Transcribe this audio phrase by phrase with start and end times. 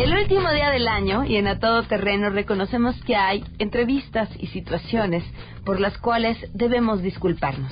[0.00, 4.46] El último día del año y en A Todo Terreno reconocemos que hay entrevistas y
[4.46, 5.22] situaciones
[5.66, 7.70] por las cuales debemos disculparnos.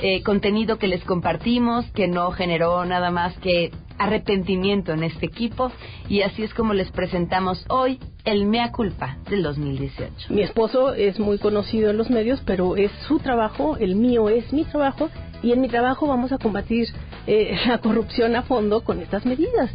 [0.00, 5.72] Eh, contenido que les compartimos, que no generó nada más que arrepentimiento en este equipo
[6.08, 10.32] y así es como les presentamos hoy el Mea Culpa del 2018.
[10.32, 14.52] Mi esposo es muy conocido en los medios, pero es su trabajo, el mío es
[14.52, 15.10] mi trabajo
[15.42, 16.86] y en mi trabajo vamos a combatir
[17.26, 19.72] eh, la corrupción a fondo con estas medidas.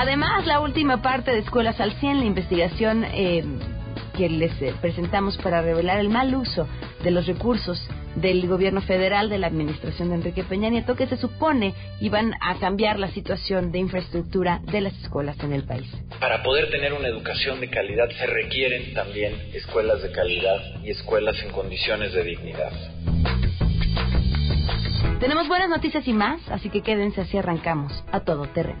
[0.00, 3.44] Además, la última parte de Escuelas al 100, la investigación eh,
[4.16, 6.66] que les eh, presentamos para revelar el mal uso
[7.04, 11.18] de los recursos del gobierno federal, de la administración de Enrique Peña Nieto, que se
[11.18, 15.86] supone iban a cambiar la situación de infraestructura de las escuelas en el país.
[16.18, 21.36] Para poder tener una educación de calidad se requieren también escuelas de calidad y escuelas
[21.42, 22.72] en condiciones de dignidad.
[25.20, 28.80] Tenemos buenas noticias y más, así que quédense así arrancamos a todo terreno.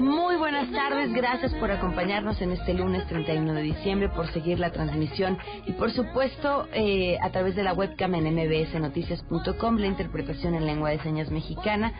[0.00, 4.70] Muy buenas tardes, gracias por acompañarnos en este lunes 31 de diciembre, por seguir la
[4.70, 10.66] transmisión y por supuesto eh, a través de la webcam en mbsnoticias.com, la interpretación en
[10.66, 11.92] lengua de señas mexicana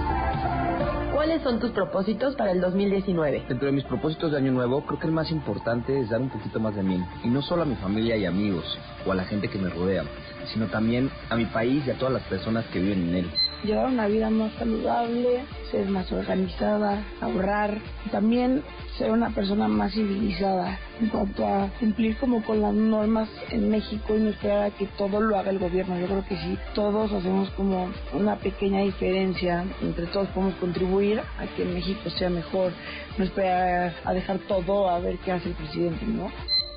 [1.22, 3.46] ¿Cuáles son tus propósitos para el 2019?
[3.48, 6.32] Dentro de mis propósitos de año nuevo, creo que el más importante es dar un
[6.32, 7.00] poquito más de mí.
[7.24, 8.66] Y no solo a mi familia y amigos,
[9.06, 10.04] o a la gente que me rodea,
[10.52, 13.32] sino también a mi país y a todas las personas que viven en él.
[13.64, 17.78] Llevar una vida más saludable, ser más organizada, ahorrar,
[18.12, 18.64] también
[18.98, 24.16] ser una persona más civilizada en cuanto a cumplir como con las normas en México
[24.16, 26.00] y no esperar a que todo lo haga el gobierno.
[26.00, 31.46] Yo creo que si todos hacemos como una pequeña diferencia, entre todos podemos contribuir a
[31.56, 32.72] que México sea mejor,
[33.20, 36.32] no esperar a dejar todo a ver qué hace el presidente, ¿no?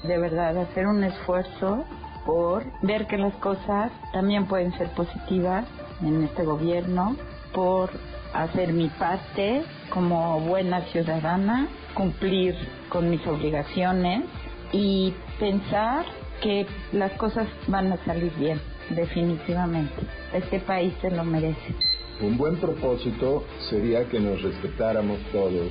[0.06, 1.84] De verdad, hacer un esfuerzo
[2.26, 5.64] por ver que las cosas también pueden ser positivas
[6.04, 7.16] en este gobierno,
[7.52, 7.90] por
[8.32, 12.54] hacer mi parte como buena ciudadana, cumplir
[12.88, 14.24] con mis obligaciones
[14.72, 16.04] y pensar
[16.42, 18.60] que las cosas van a salir bien,
[18.90, 19.94] definitivamente.
[20.32, 21.74] Este país se lo merece.
[22.20, 25.70] Un buen propósito sería que nos respetáramos todos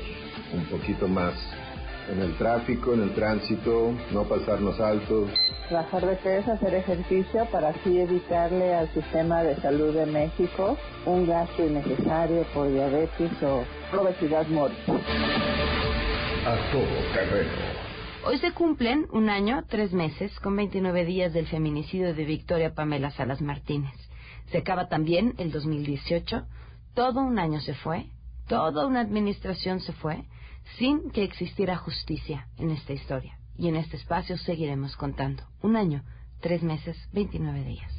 [0.54, 1.34] un poquito más
[2.10, 5.30] en el tráfico, en el tránsito, no pasarnos altos.
[5.72, 11.26] Bajar de peso, hacer ejercicio para así evitarle al sistema de salud de México un
[11.26, 13.64] gasto innecesario por diabetes o
[13.98, 14.94] obesidad mórbida.
[16.46, 17.52] A todo terreno.
[18.26, 23.12] Hoy se cumplen un año, tres meses, con 29 días del feminicidio de Victoria Pamela
[23.12, 23.94] Salas Martínez.
[24.52, 26.46] Se acaba también el 2018,
[26.94, 28.08] todo un año se fue,
[28.48, 30.26] toda una administración se fue,
[30.78, 33.38] sin que existiera justicia en esta historia.
[33.58, 35.44] Y en este espacio seguiremos contando.
[35.62, 36.04] Un año,
[36.42, 37.92] tres meses, 29 días.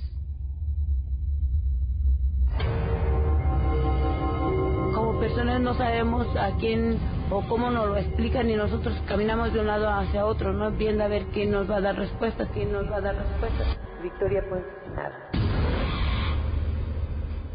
[4.94, 6.98] Como personas no sabemos a quién
[7.30, 11.04] o cómo nos lo explican y nosotros caminamos de un lado hacia otro, no viendo
[11.04, 13.78] a ver quién nos va a dar respuestas, quién nos va a dar respuestas.
[14.02, 14.62] Victoria, pues
[14.94, 15.30] nada.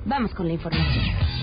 [0.06, 1.39] Vamos con la información.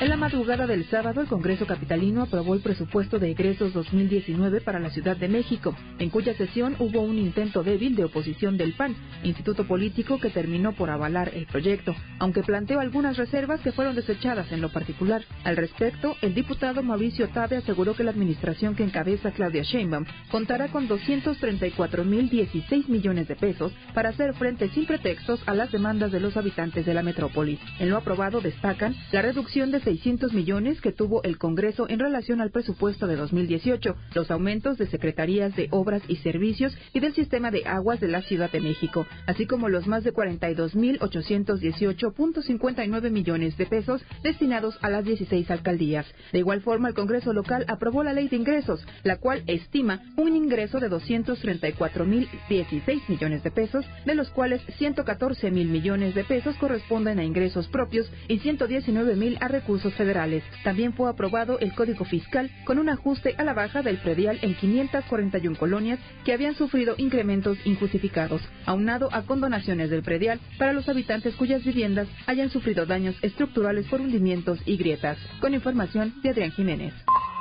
[0.00, 4.78] En la madrugada del sábado, el Congreso Capitalino aprobó el presupuesto de egresos 2019 para
[4.78, 8.94] la Ciudad de México, en cuya sesión hubo un intento débil de oposición del PAN,
[9.24, 14.52] instituto político que terminó por avalar el proyecto, aunque planteó algunas reservas que fueron desechadas
[14.52, 15.24] en lo particular.
[15.42, 20.68] Al respecto, el diputado Mauricio Tabe aseguró que la administración que encabeza Claudia Sheinbaum contará
[20.68, 26.36] con 234.016 millones de pesos para hacer frente sin pretextos a las demandas de los
[26.36, 27.58] habitantes de la metrópoli.
[27.80, 32.42] En lo aprobado destacan la reducción de 600 millones que tuvo el Congreso en relación
[32.42, 37.50] al presupuesto de 2018, los aumentos de secretarías de obras y servicios y del sistema
[37.50, 43.64] de aguas de la Ciudad de México, así como los más de 42.818.59 millones de
[43.64, 46.04] pesos destinados a las 16 alcaldías.
[46.32, 50.36] De igual forma, el Congreso local aprobó la ley de ingresos, la cual estima un
[50.36, 57.24] ingreso de 234.016 millones de pesos, de los cuales 114.000 millones de pesos corresponden a
[57.24, 60.42] ingresos propios y 119.000 a recursos federales.
[60.64, 64.54] También fue aprobado el Código Fiscal con un ajuste a la baja del predial en
[64.54, 71.34] 541 colonias que habían sufrido incrementos injustificados, aunado a condonaciones del predial para los habitantes
[71.36, 75.18] cuyas viviendas hayan sufrido daños estructurales por hundimientos y grietas.
[75.40, 76.94] Con información de Adrián Jiménez.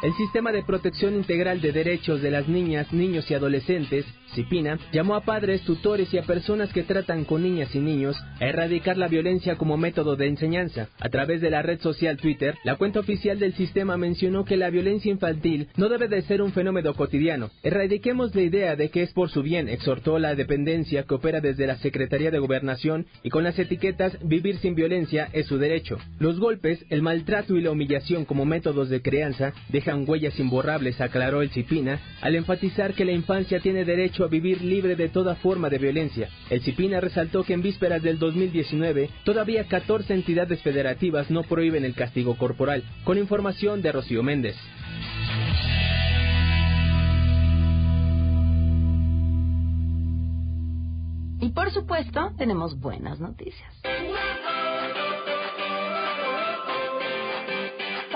[0.03, 4.05] El Sistema de Protección Integral de Derechos de las Niñas, Niños y Adolescentes,
[4.35, 8.45] CIPINA, llamó a padres, tutores y a personas que tratan con niñas y niños a
[8.45, 10.89] erradicar la violencia como método de enseñanza.
[10.99, 14.69] A través de la red social Twitter, la cuenta oficial del sistema mencionó que la
[14.69, 17.49] violencia infantil no debe de ser un fenómeno cotidiano.
[17.63, 21.65] Erradiquemos la idea de que es por su bien, exhortó la dependencia que opera desde
[21.65, 25.97] la Secretaría de Gobernación y con las etiquetas vivir sin violencia es su derecho.
[26.19, 31.41] Los golpes, el maltrato y la humillación como métodos de crianza dejan huellas imborrables, aclaró
[31.41, 35.69] el Cipina, al enfatizar que la infancia tiene derecho a vivir libre de toda forma
[35.69, 36.29] de violencia.
[36.49, 41.95] El Cipina resaltó que en vísperas del 2019 todavía 14 entidades federativas no prohíben el
[41.95, 42.83] castigo corporal.
[43.03, 44.55] Con información de Rocío Méndez.
[51.39, 53.73] Y por supuesto, tenemos buenas noticias.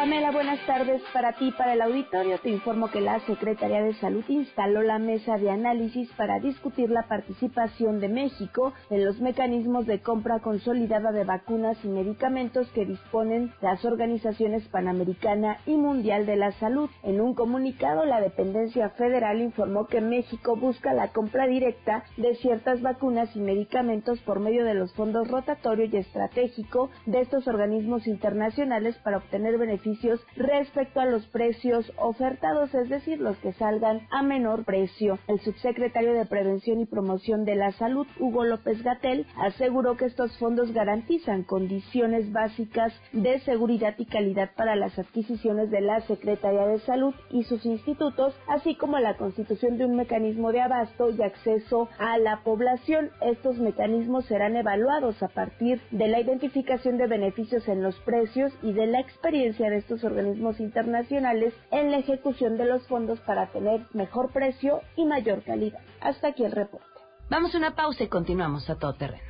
[0.01, 2.39] Pamela, buenas tardes para ti, para el auditorio.
[2.39, 7.03] Te informo que la Secretaría de Salud instaló la mesa de análisis para discutir la
[7.03, 13.53] participación de México en los mecanismos de compra consolidada de vacunas y medicamentos que disponen
[13.61, 16.89] las organizaciones Panamericana y Mundial de la Salud.
[17.03, 22.81] En un comunicado, la dependencia federal informó que México busca la compra directa de ciertas
[22.81, 28.97] vacunas y medicamentos por medio de los fondos rotatorio y estratégico de estos organismos internacionales
[29.03, 29.90] para obtener beneficios
[30.35, 35.19] respecto a los precios ofertados, es decir, los que salgan a menor precio.
[35.27, 40.37] El subsecretario de Prevención y Promoción de la Salud, Hugo López Gatel, aseguró que estos
[40.37, 46.79] fondos garantizan condiciones básicas de seguridad y calidad para las adquisiciones de la Secretaría de
[46.79, 51.89] Salud y sus institutos, así como la constitución de un mecanismo de abasto y acceso
[51.99, 53.11] a la población.
[53.21, 58.73] Estos mecanismos serán evaluados a partir de la identificación de beneficios en los precios y
[58.73, 63.85] de la experiencia de estos organismos internacionales en la ejecución de los fondos para tener
[63.93, 65.79] mejor precio y mayor calidad.
[65.99, 66.85] Hasta aquí el reporte.
[67.29, 69.23] Vamos a una pausa y continuamos a todo terreno.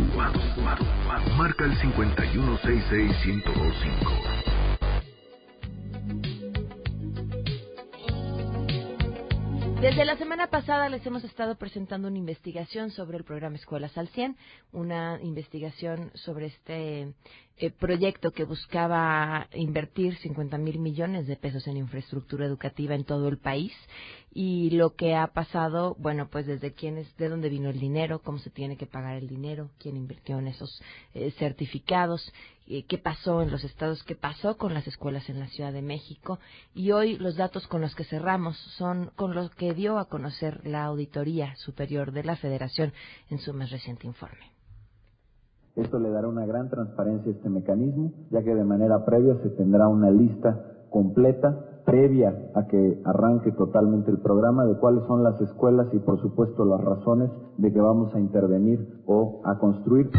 [1.38, 4.38] Marca el 5166125.
[9.82, 14.08] Desde la semana pasada les hemos estado presentando una investigación sobre el programa Escuelas al
[14.08, 14.36] 100,
[14.72, 17.14] una investigación sobre este
[17.60, 23.28] eh, proyecto que buscaba invertir 50 mil millones de pesos en infraestructura educativa en todo
[23.28, 23.74] el país
[24.32, 28.22] y lo que ha pasado, bueno, pues desde quién es, de dónde vino el dinero,
[28.22, 30.82] cómo se tiene que pagar el dinero, quién invirtió en esos
[31.16, 32.32] eh, certificados,
[32.68, 36.38] qué pasó en los estados, qué pasó con las escuelas en la Ciudad de México
[36.76, 40.62] y hoy los datos con los que cerramos son con los que dio a conocer
[40.68, 42.94] la Auditoría Superior de la Federación
[43.30, 44.57] en su más reciente informe.
[45.78, 49.50] Esto le dará una gran transparencia a este mecanismo, ya que de manera previa se
[49.52, 50.60] tendrá una lista
[50.90, 56.20] completa previa a que arranque totalmente el programa de cuáles son las escuelas y por
[56.20, 60.10] supuesto las razones de que vamos a intervenir o a construir.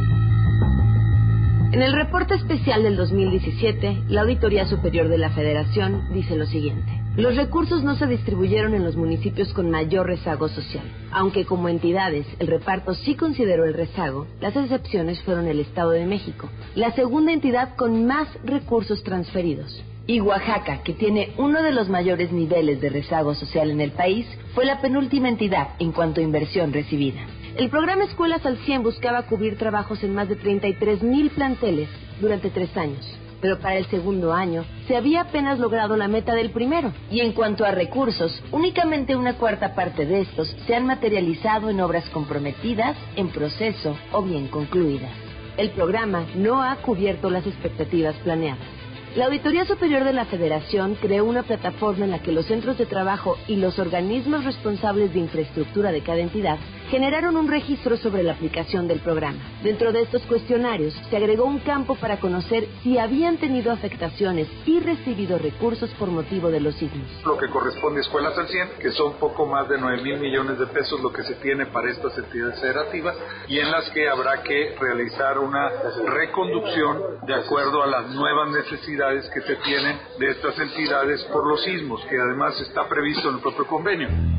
[1.72, 6.97] En el reporte especial del 2017, la Auditoría Superior de la Federación dice lo siguiente.
[7.18, 10.84] Los recursos no se distribuyeron en los municipios con mayor rezago social.
[11.10, 16.06] Aunque como entidades el reparto sí consideró el rezago, las excepciones fueron el Estado de
[16.06, 19.82] México, la segunda entidad con más recursos transferidos.
[20.06, 24.24] Y Oaxaca, que tiene uno de los mayores niveles de rezago social en el país,
[24.54, 27.26] fue la penúltima entidad en cuanto a inversión recibida.
[27.56, 31.88] El programa Escuelas al 100 buscaba cubrir trabajos en más de 33 mil planteles
[32.20, 33.04] durante tres años,
[33.40, 36.92] pero para el segundo año se había apenas logrado la meta del primero.
[37.10, 41.80] Y en cuanto a recursos, únicamente una cuarta parte de estos se han materializado en
[41.80, 45.12] obras comprometidas, en proceso o bien concluidas.
[45.56, 48.78] El programa no ha cubierto las expectativas planeadas.
[49.16, 52.86] La Auditoría Superior de la Federación creó una plataforma en la que los centros de
[52.86, 58.32] trabajo y los organismos responsables de infraestructura de cada entidad generaron un registro sobre la
[58.32, 59.38] aplicación del programa.
[59.62, 64.80] Dentro de estos cuestionarios se agregó un campo para conocer si habían tenido afectaciones y
[64.80, 67.06] recibido recursos por motivo de los sismos.
[67.24, 70.58] Lo que corresponde a Escuelas al 100, que son poco más de 9 mil millones
[70.58, 73.16] de pesos lo que se tiene para estas entidades federativas
[73.48, 75.70] y en las que habrá que realizar una
[76.06, 81.62] reconducción de acuerdo a las nuevas necesidades que se tienen de estas entidades por los
[81.62, 84.37] sismos, que además está previsto en el propio convenio.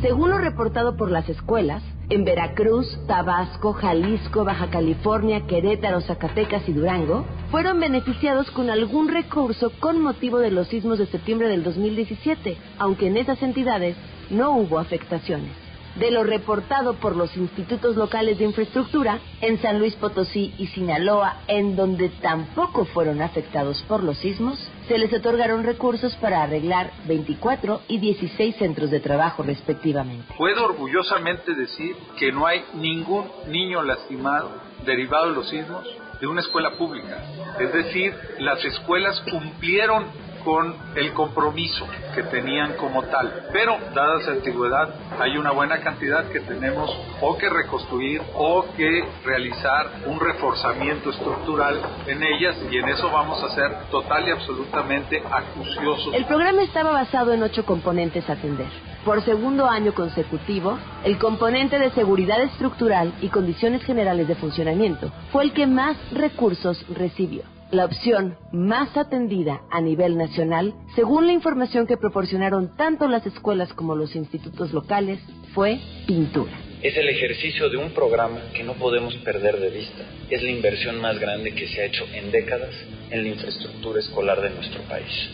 [0.00, 6.72] Según lo reportado por las escuelas, en Veracruz, Tabasco, Jalisco, Baja California, Querétaro, Zacatecas y
[6.72, 12.56] Durango, fueron beneficiados con algún recurso con motivo de los sismos de septiembre del 2017,
[12.78, 13.96] aunque en esas entidades
[14.30, 15.50] no hubo afectaciones.
[15.96, 21.38] De lo reportado por los institutos locales de infraestructura en San Luis Potosí y Sinaloa,
[21.48, 27.82] en donde tampoco fueron afectados por los sismos, se les otorgaron recursos para arreglar 24
[27.88, 30.34] y 16 centros de trabajo respectivamente.
[30.36, 34.50] Puedo orgullosamente decir que no hay ningún niño lastimado
[34.86, 35.86] derivado de los sismos
[36.20, 37.22] de una escuela pública.
[37.60, 40.06] Es decir, las escuelas cumplieron
[40.48, 43.48] con el compromiso que tenían como tal.
[43.52, 46.90] Pero, dada su antigüedad, hay una buena cantidad que tenemos
[47.20, 53.42] o que reconstruir o que realizar un reforzamiento estructural en ellas y en eso vamos
[53.42, 56.14] a ser total y absolutamente acuciosos.
[56.14, 58.68] El programa estaba basado en ocho componentes a atender.
[59.04, 65.44] Por segundo año consecutivo, el componente de seguridad estructural y condiciones generales de funcionamiento fue
[65.44, 67.42] el que más recursos recibió.
[67.70, 73.74] La opción más atendida a nivel nacional, según la información que proporcionaron tanto las escuelas
[73.74, 75.20] como los institutos locales,
[75.52, 76.52] fue pintura.
[76.82, 80.02] Es el ejercicio de un programa que no podemos perder de vista.
[80.30, 82.70] Es la inversión más grande que se ha hecho en décadas
[83.10, 85.28] en la infraestructura escolar de nuestro país.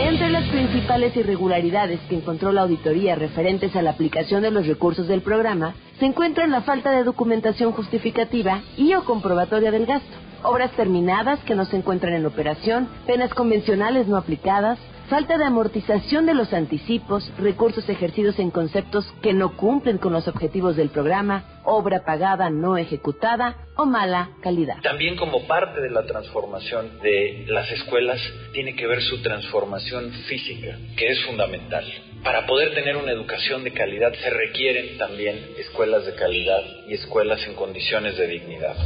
[0.00, 5.06] Entre las principales irregularidades que encontró la auditoría referentes a la aplicación de los recursos
[5.06, 10.70] del programa, se encuentra la falta de documentación justificativa y o comprobatoria del gasto obras
[10.72, 14.78] terminadas que no se encuentran en operación, penas convencionales no aplicadas,
[15.08, 20.28] falta de amortización de los anticipos, recursos ejercidos en conceptos que no cumplen con los
[20.28, 24.76] objetivos del programa, obra pagada no ejecutada o mala calidad.
[24.82, 28.20] También como parte de la transformación de las escuelas
[28.52, 31.84] tiene que ver su transformación física, que es fundamental.
[32.22, 37.46] Para poder tener una educación de calidad se requieren también escuelas de calidad y escuelas
[37.46, 38.76] en condiciones de dignidad.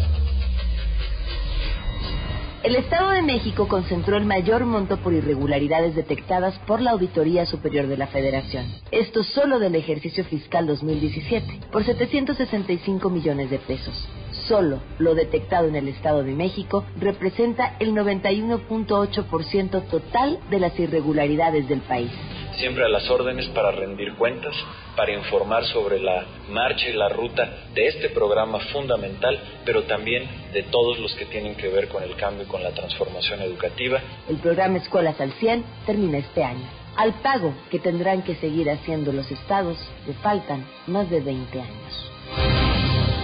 [2.63, 7.89] El Estado de México concentró el mayor monto por irregularidades detectadas por la Auditoría Superior
[7.89, 8.67] de la Federación.
[8.93, 14.09] Esto solo del ejercicio fiscal 2017, por 765 millones de pesos.
[14.47, 21.69] Solo lo detectado en el Estado de México representa el 91.8% total de las irregularidades
[21.69, 22.13] del país
[22.55, 24.55] siempre a las órdenes para rendir cuentas,
[24.97, 30.65] para informar sobre la marcha y la ruta de este programa fundamental, pero también de
[30.65, 34.01] todos los que tienen que ver con el cambio y con la transformación educativa.
[34.29, 36.83] El programa Escuelas al 100 termina este año.
[36.97, 42.11] Al pago que tendrán que seguir haciendo los estados le faltan más de 20 años.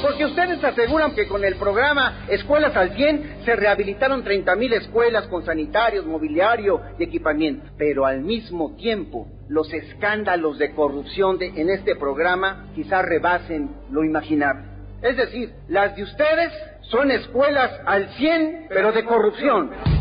[0.02, 5.44] Porque ustedes aseguran que con el programa Escuelas al 100 se rehabilitaron 30.000 escuelas con
[5.44, 7.70] sanitarios, mobiliario y equipamiento.
[7.76, 14.04] Pero al mismo tiempo, los escándalos de corrupción de, en este programa quizás rebasen lo
[14.04, 14.68] imaginable.
[15.02, 16.52] Es decir, las de ustedes
[16.82, 19.97] son escuelas al 100, pero de corrupción.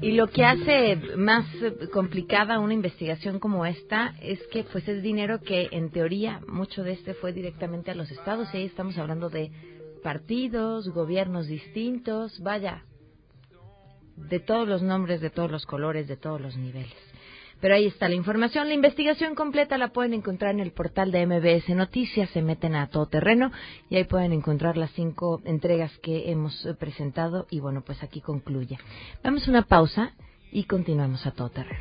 [0.00, 1.44] Y lo que hace más
[1.92, 6.92] complicada una investigación como esta es que pues es dinero que en teoría mucho de
[6.92, 9.50] este fue directamente a los estados y ahí estamos hablando de
[10.04, 12.84] partidos, gobiernos distintos, vaya,
[14.16, 17.07] de todos los nombres, de todos los colores, de todos los niveles.
[17.60, 18.68] Pero ahí está la información.
[18.68, 22.30] La investigación completa la pueden encontrar en el portal de MBS Noticias.
[22.30, 23.50] Se meten a todo terreno
[23.90, 27.46] y ahí pueden encontrar las cinco entregas que hemos presentado.
[27.50, 28.78] Y bueno, pues aquí concluye.
[29.22, 30.12] Vamos a una pausa
[30.52, 31.78] y continuamos a todo terreno.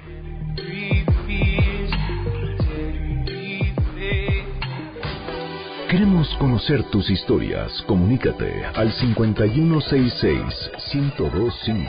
[5.89, 7.81] Queremos conocer tus historias.
[7.84, 11.88] Comunícate al 5166-1025.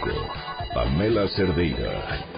[0.72, 2.37] Pamela Cerdeira.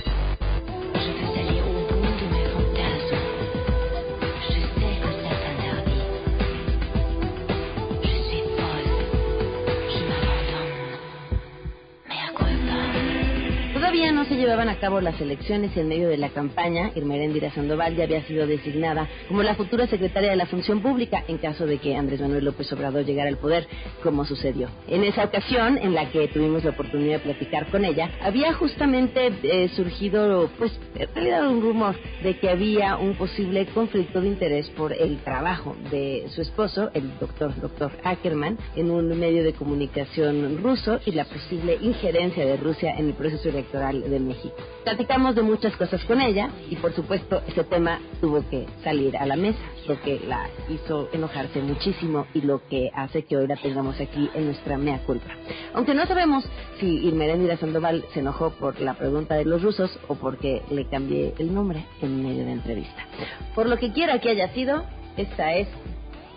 [14.51, 18.45] Llevaban a cabo las elecciones en medio de la campaña, Irmeréndira Sandoval ya había sido
[18.45, 22.43] designada como la futura secretaria de la Función Pública en caso de que Andrés Manuel
[22.43, 23.65] López Obrador llegara al poder,
[24.03, 24.67] como sucedió.
[24.89, 29.31] En esa ocasión, en la que tuvimos la oportunidad de platicar con ella, había justamente
[29.43, 34.69] eh, surgido, pues, en realidad un rumor de que había un posible conflicto de interés
[34.71, 40.61] por el trabajo de su esposo, el doctor, doctor Ackerman, en un medio de comunicación
[40.61, 44.40] ruso y la posible injerencia de Rusia en el proceso electoral de México.
[44.83, 49.25] Platicamos de muchas cosas con ella y por supuesto ese tema tuvo que salir a
[49.25, 53.57] la mesa, lo que la hizo enojarse muchísimo y lo que hace que hoy la
[53.57, 55.31] tengamos aquí en nuestra mea culpa.
[55.73, 56.43] Aunque no sabemos
[56.79, 61.33] si Irmerendira Sandoval se enojó por la pregunta de los rusos o porque le cambié
[61.37, 63.05] el nombre en medio de entrevista.
[63.53, 64.83] Por lo que quiera que haya sido,
[65.17, 65.67] esta es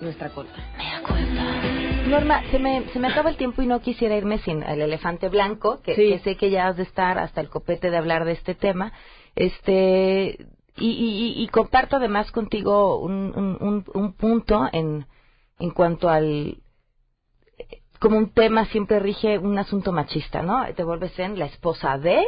[0.05, 0.53] nuestra culpa.
[2.07, 5.29] Norma, se me, se me acaba el tiempo y no quisiera irme sin el elefante
[5.29, 8.55] blanco, que, sé que ya has de estar hasta el copete de hablar de este
[8.55, 8.93] tema.
[9.35, 10.47] Este,
[10.77, 15.07] y, y, comparto además contigo un, un, un, punto en,
[15.59, 16.59] en cuanto al
[18.01, 20.63] como un tema siempre rige un asunto machista, ¿no?
[20.75, 22.23] Te vuelves en la esposa de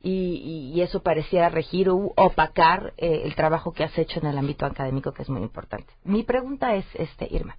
[0.00, 4.64] y, eso pareciera regir o opacar eh, el trabajo que has hecho en el ámbito
[4.64, 5.92] académico, que es muy importante.
[6.04, 7.56] Mi pregunta es, este, Irma,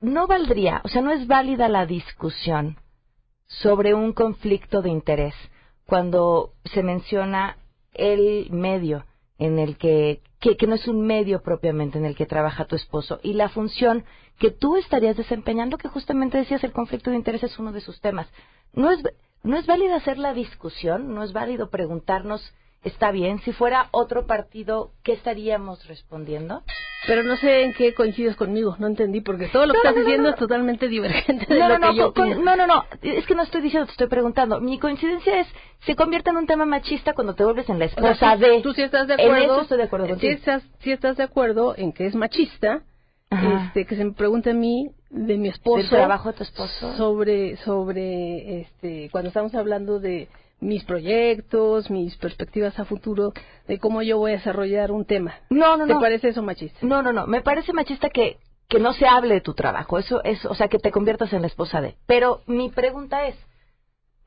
[0.00, 2.76] no valdría, o sea, no es válida la discusión
[3.46, 5.34] sobre un conflicto de interés
[5.86, 7.56] cuando se menciona
[7.92, 9.04] el medio
[9.38, 13.18] en el que, que, no es un medio propiamente en el que trabaja tu esposo
[13.22, 14.04] y la función
[14.38, 18.00] que tú estarías desempeñando, que justamente decías el conflicto de interés es uno de sus
[18.00, 18.28] temas.
[18.72, 19.02] No es,
[19.42, 23.40] no es válida hacer la discusión, no es válido preguntarnos está bien.
[23.40, 26.62] Si fuera otro partido, ¿qué estaríamos respondiendo?
[27.06, 30.28] Pero no sé en qué coincides conmigo, no entendí, porque todo lo que estás diciendo
[30.28, 33.86] es totalmente divergente de lo que yo No, no, no, es que no estoy diciendo,
[33.86, 34.60] te estoy preguntando.
[34.60, 35.46] Mi coincidencia es,
[35.80, 38.60] se convierte en un tema machista cuando te vuelves en la esposa de...
[38.60, 39.36] Tú sí estás de acuerdo.
[39.36, 40.32] En eso estoy de acuerdo contigo.
[40.32, 42.82] Estás, si estás de acuerdo en que es machista,
[43.30, 45.78] este, que se me pregunte a mí de mi esposo.
[45.78, 46.96] ¿Del trabajo de tu esposo?
[46.96, 50.28] Sobre, sobre, este, cuando estamos hablando de
[50.60, 53.32] mis proyectos, mis perspectivas a futuro
[53.66, 55.34] de cómo yo voy a desarrollar un tema.
[55.48, 56.78] No, no, ¿Te parece eso machista?
[56.82, 57.26] No, no, no.
[57.26, 59.98] Me parece machista que, que no se hable de tu trabajo.
[59.98, 61.96] Eso es, o sea, que te conviertas en la esposa de.
[62.06, 63.36] Pero mi pregunta es,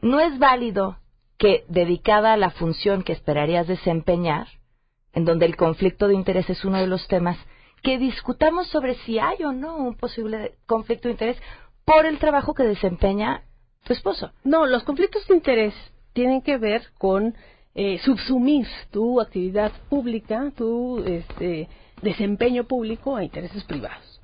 [0.02, 0.98] ¿no es válido
[1.38, 4.48] que dedicada a la función que esperarías desempeñar,
[5.14, 7.38] en donde el conflicto de interés es uno de los temas,
[7.84, 11.38] que discutamos sobre si hay o no un posible conflicto de interés
[11.86, 13.44] por el trabajo que desempeña
[13.84, 14.32] tu esposo?
[14.44, 15.74] No, los conflictos de interés
[16.14, 17.36] tienen que ver con
[17.76, 21.68] eh, subsumir tu actividad pública, tu este,
[22.02, 24.22] desempeño público a intereses privados.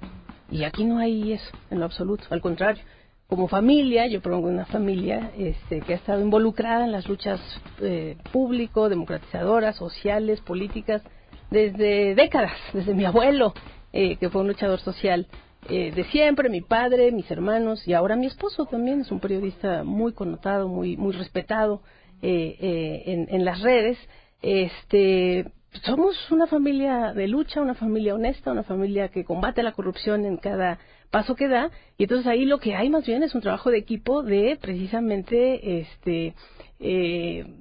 [0.49, 2.23] Y aquí no hay eso, en lo absoluto.
[2.29, 2.83] Al contrario,
[3.27, 7.39] como familia, yo propongo una familia este, que ha estado involucrada en las luchas
[7.81, 11.03] eh, público, democratizadoras, sociales, políticas,
[11.49, 13.53] desde décadas, desde mi abuelo,
[13.93, 15.27] eh, que fue un luchador social
[15.67, 19.83] eh, de siempre, mi padre, mis hermanos y ahora mi esposo también es un periodista
[19.83, 21.81] muy connotado, muy muy respetado
[22.21, 23.97] eh, eh, en, las redes.
[24.41, 25.51] Este,
[25.83, 30.37] somos una familia de lucha, una familia honesta, una familia que combate la corrupción en
[30.37, 30.79] cada
[31.11, 33.79] paso que da y entonces ahí lo que hay más bien es un trabajo de
[33.79, 36.35] equipo de precisamente este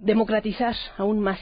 [0.02, 1.40] democratizar aún más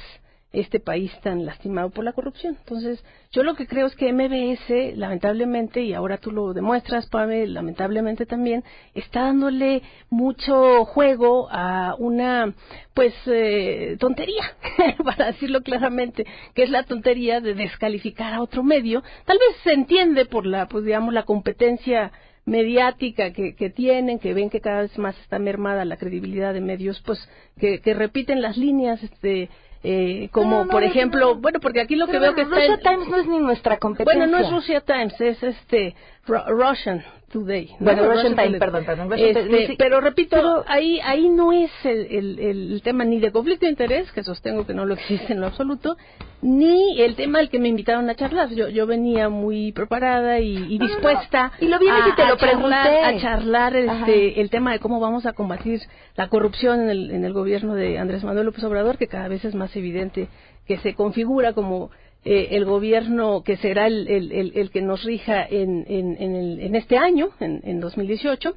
[0.61, 2.57] este país tan lastimado por la corrupción.
[2.59, 7.47] Entonces, yo lo que creo es que MBS, lamentablemente, y ahora tú lo demuestras, Pame,
[7.47, 8.65] lamentablemente también,
[8.95, 12.55] está dándole mucho juego a una,
[12.95, 14.45] pues, eh, tontería,
[15.05, 19.03] para decirlo claramente, que es la tontería de descalificar a otro medio.
[19.27, 22.13] Tal vez se entiende por la, pues, digamos, la competencia
[22.47, 26.61] mediática que, que, tienen, que ven que cada vez más está mermada la credibilidad de
[26.61, 27.19] medios, pues
[27.59, 29.51] que, que repiten las líneas este,
[29.83, 33.17] eh, como por ejemplo, bueno, porque aquí lo que veo que está Russia Times no
[33.17, 34.19] es ni nuestra competencia.
[34.19, 35.95] Bueno, no es Russia Times, es este
[36.27, 37.75] Russian Today.
[37.81, 39.13] Bueno, Russian, Times, perdón, perdón.
[39.17, 44.13] Este, pero repito, ahí ahí no es el, el, tema ni de conflicto de interés,
[44.13, 45.97] que sostengo que no lo existe en lo absoluto,
[46.41, 48.51] ni el tema al que me invitaron a charlar.
[48.51, 53.19] Yo, yo venía muy preparada y, dispuesta y lo a, y te lo charlar, a
[53.19, 55.81] charlar este, el tema de cómo vamos a combatir
[56.15, 59.45] la corrupción en el, en el gobierno de Andrés Manuel López Obrador, que cada vez
[59.45, 60.29] es más evidente
[60.67, 61.91] que se configura como
[62.29, 66.17] eh, el gobierno que será el, el, el, que nos rija en, en,
[66.61, 68.53] en, este año, en, 2018.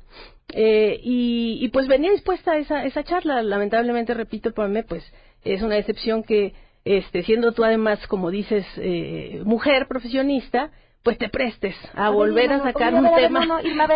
[0.53, 3.43] Eh, y, y, pues venía dispuesta a esa, esa charla.
[3.43, 5.03] Lamentablemente, repito, para mí, pues
[5.43, 6.53] es una decepción que,
[6.83, 10.71] este, siendo tú además, como dices, eh, mujer profesionista,
[11.03, 13.47] pues te prestes a, volver a sacar un tema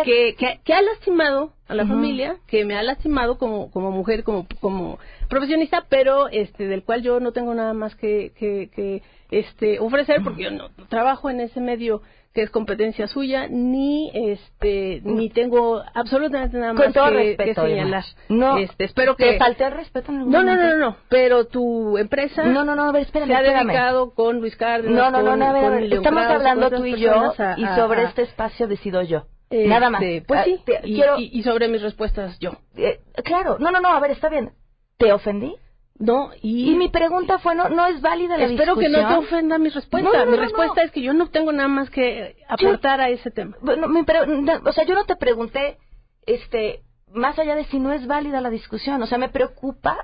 [0.04, 4.46] que, que, ha lastimado a la familia, que me ha lastimado como, como mujer, como,
[4.60, 9.02] como profesionista, pero este del cual yo no tengo nada más que, que, que
[9.38, 12.02] este ofrecer porque yo no trabajo en ese medio
[12.34, 18.04] que es competencia suya, ni este ni tengo absolutamente nada más que, señalar.
[18.28, 21.96] No, este, espero que te falte el respeto en no, no, no, no, pero tu
[21.96, 26.24] empresa no, no, no, espérame, se ha dedicado con Luis Cárdenas, no, no, no, estamos
[26.24, 29.26] hablando tú y yo y sobre este espacio decido yo.
[29.50, 30.02] nada más.
[30.02, 31.14] Este, pues sí, ah, y, quiero...
[31.18, 32.52] y, sobre mis respuestas yo.
[32.76, 34.50] Eh, claro, no, no, no, a ver, está bien.
[34.96, 35.54] ¿Te ofendí?
[35.96, 39.58] No, y, mi pregunta fue, no, no es válida la Espero que no te ofenda
[39.58, 40.26] mi respuesta.
[40.26, 43.56] mi respuesta es que yo no tengo nada más que aportar a ese tema.
[43.60, 45.78] Bueno, mi o sea, yo no te pregunté,
[46.26, 46.80] este,
[47.12, 49.00] más allá de si no es válida la discusión.
[49.02, 49.96] O sea, me preocupa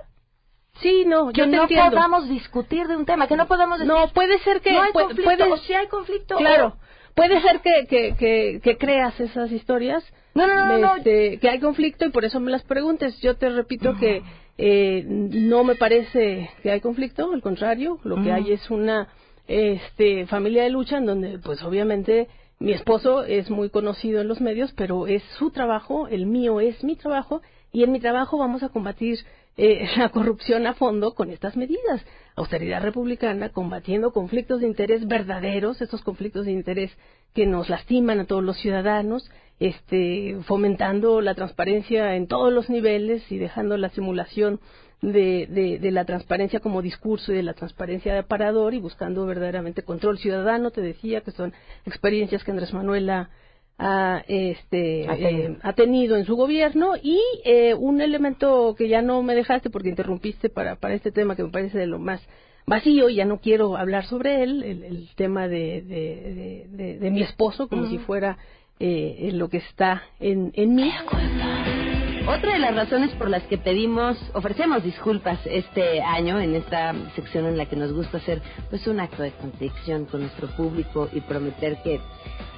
[0.80, 4.38] Sí, no, que no podamos discutir de un tema, que no podamos decir, No, puede
[4.38, 6.36] ser que no hay conflicto, o si hay conflicto.
[6.36, 6.76] Claro,
[7.14, 10.02] puede ser que, que, que, que, creas esas historias.
[10.34, 13.20] No, no, no, este, Que hay conflicto y por eso me las preguntes.
[13.20, 14.22] Yo te repito que
[14.62, 19.08] eh, no me parece que hay conflicto, al contrario, lo que hay es una
[19.48, 24.42] este, familia de lucha en donde, pues obviamente, mi esposo es muy conocido en los
[24.42, 27.40] medios, pero es su trabajo, el mío es mi trabajo,
[27.72, 29.20] y en mi trabajo vamos a combatir
[29.56, 32.04] eh, la corrupción a fondo con estas medidas.
[32.36, 36.92] Austeridad republicana, combatiendo conflictos de interés verdaderos, estos conflictos de interés
[37.34, 43.30] que nos lastiman a todos los ciudadanos, este, fomentando la transparencia en todos los niveles
[43.30, 44.58] y dejando la simulación
[45.02, 49.82] de, de, la transparencia como discurso y de la transparencia de aparador y buscando verdaderamente
[49.82, 50.70] control ciudadano.
[50.70, 51.52] Te decía que son
[51.86, 53.28] experiencias que Andrés Manuel ha,
[54.28, 56.16] este, eh, ha, tenido.
[56.16, 60.76] en su gobierno y eh, un elemento que ya no me dejaste porque interrumpiste para,
[60.76, 62.20] para este tema que me parece de lo más
[62.66, 67.68] vacío y ya no quiero hablar sobre él, el, tema de, de, de, mi esposo
[67.68, 68.38] como si fuera
[68.80, 70.90] eh, en lo que está en, en mí.
[72.26, 77.46] Otra de las razones por las que pedimos, ofrecemos disculpas este año en esta sección
[77.46, 78.40] en la que nos gusta hacer
[78.70, 82.00] pues un acto de contrición con nuestro público y prometer que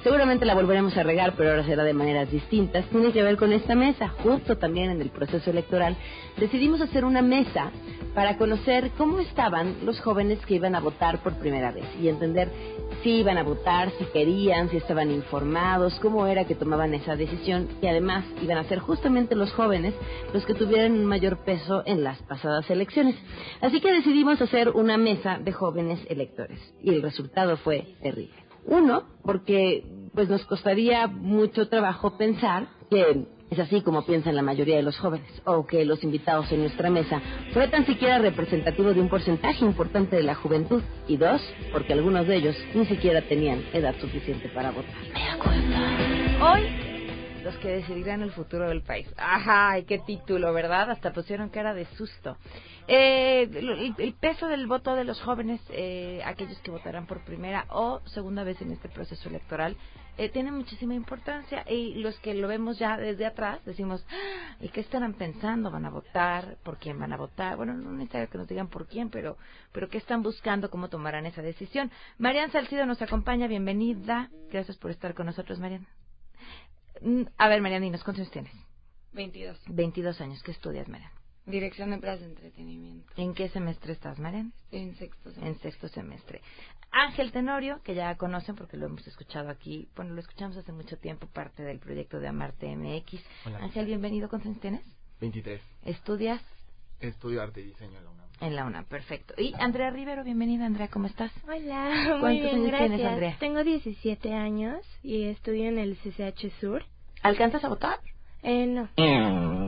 [0.03, 3.53] seguramente la volveremos a regar, pero ahora será de maneras distintas, tiene que ver con
[3.53, 4.09] esta mesa.
[4.21, 5.95] Justo también en el proceso electoral
[6.37, 7.71] decidimos hacer una mesa
[8.13, 12.49] para conocer cómo estaban los jóvenes que iban a votar por primera vez y entender
[13.01, 17.69] si iban a votar, si querían, si estaban informados, cómo era que tomaban esa decisión
[17.81, 19.93] y además iban a ser justamente los jóvenes
[20.33, 23.15] los que tuvieran un mayor peso en las pasadas elecciones.
[23.61, 28.42] Así que decidimos hacer una mesa de jóvenes electores y el resultado fue terrible.
[28.65, 34.77] Uno, porque pues nos costaría mucho trabajo pensar que es así como piensan la mayoría
[34.77, 37.21] de los jóvenes, o que los invitados en nuestra mesa
[37.53, 42.27] fue tan siquiera representativo de un porcentaje importante de la juventud, y dos, porque algunos
[42.27, 44.95] de ellos ni siquiera tenían edad suficiente para votar.
[46.41, 46.92] Hoy,
[47.43, 49.07] los que decidirán el futuro del país.
[49.17, 50.89] Ajá, qué título, ¿verdad?
[50.91, 52.37] Hasta pusieron era de susto.
[52.87, 53.49] Eh,
[53.97, 58.43] el, peso del voto de los jóvenes, eh, aquellos que votarán por primera o segunda
[58.43, 59.77] vez en este proceso electoral,
[60.17, 64.69] eh, tiene muchísima importancia y los que lo vemos ya desde atrás decimos, ah, ¿y
[64.69, 65.71] qué estarán pensando?
[65.71, 66.57] ¿Van a votar?
[66.63, 67.57] ¿Por quién van a votar?
[67.57, 69.37] Bueno, no necesariamente que nos digan por quién, pero,
[69.71, 70.69] pero ¿qué están buscando?
[70.69, 71.89] ¿Cómo tomarán esa decisión?
[72.19, 74.29] Marian Salcido nos acompaña, bienvenida.
[74.51, 75.87] Gracias por estar con nosotros, Marian.
[77.01, 78.53] Mm, a ver, Marian, dinos, ¿cuántos años tienes?
[79.13, 79.59] 22.
[79.67, 80.41] 22 años.
[80.43, 81.11] ¿Qué estudias, Marian?
[81.45, 83.11] Dirección de Empresas de Entretenimiento.
[83.17, 84.53] ¿En qué semestre estás, Marian?
[84.71, 85.47] En sexto semestre.
[85.49, 86.41] En sexto semestre.
[86.91, 90.97] Ángel Tenorio, que ya conocen porque lo hemos escuchado aquí, bueno, lo escuchamos hace mucho
[90.97, 93.19] tiempo, parte del proyecto de Amarte MX.
[93.45, 94.85] Ángel, bienvenido, ¿cuántos años tienes?
[95.19, 95.61] 23.
[95.85, 96.41] ¿Estudias?
[96.99, 98.22] Estudio arte y diseño en la UNAM.
[98.43, 99.33] En la UNAM, perfecto.
[99.37, 101.31] Y Andrea Rivero, bienvenida, Andrea, ¿cómo estás?
[101.47, 102.89] Hola, muy bien, gracias.
[102.89, 103.37] Tienes, Andrea?
[103.39, 106.83] Tengo 17 años y estudio en el CCH Sur.
[107.21, 107.99] ¿Alcanzas a votar?
[108.41, 108.89] Eh, no.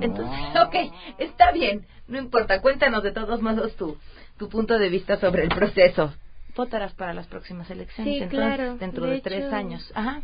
[0.01, 0.75] Entonces, ok,
[1.19, 3.97] está bien, no importa, cuéntanos de todos modos tu,
[4.38, 6.13] tu punto de vista sobre el proceso.
[6.55, 8.77] Votarás para las próximas elecciones, sí, entonces, claro.
[8.77, 9.91] dentro de, tres años.
[9.93, 10.21] Ajá.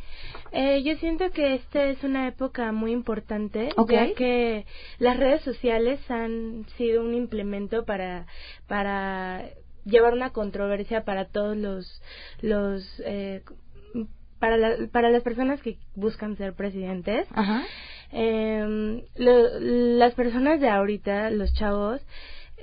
[0.51, 4.65] Eh, yo siento que esta es una época muy importante, ya que
[4.97, 8.27] las redes sociales han sido un implemento para,
[8.67, 9.43] para
[9.85, 12.01] llevar una controversia para todos los,
[12.41, 13.43] los eh,
[14.39, 17.27] para, para las personas que buscan ser presidentes.
[17.31, 17.63] Ajá
[18.11, 22.01] eh, las personas de ahorita, los chavos,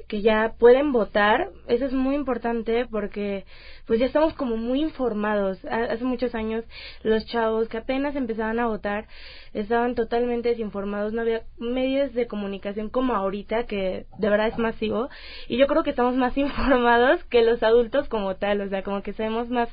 [0.08, 3.44] que ya pueden votar, eso es muy importante porque
[3.86, 5.62] pues ya estamos como muy informados.
[5.66, 6.64] Hace muchos años
[7.02, 9.06] los chavos que apenas empezaban a votar
[9.52, 15.08] estaban totalmente desinformados, no había medios de comunicación como ahorita que de verdad es masivo
[15.46, 19.02] y yo creo que estamos más informados que los adultos como tal, o sea, como
[19.02, 19.68] que sabemos más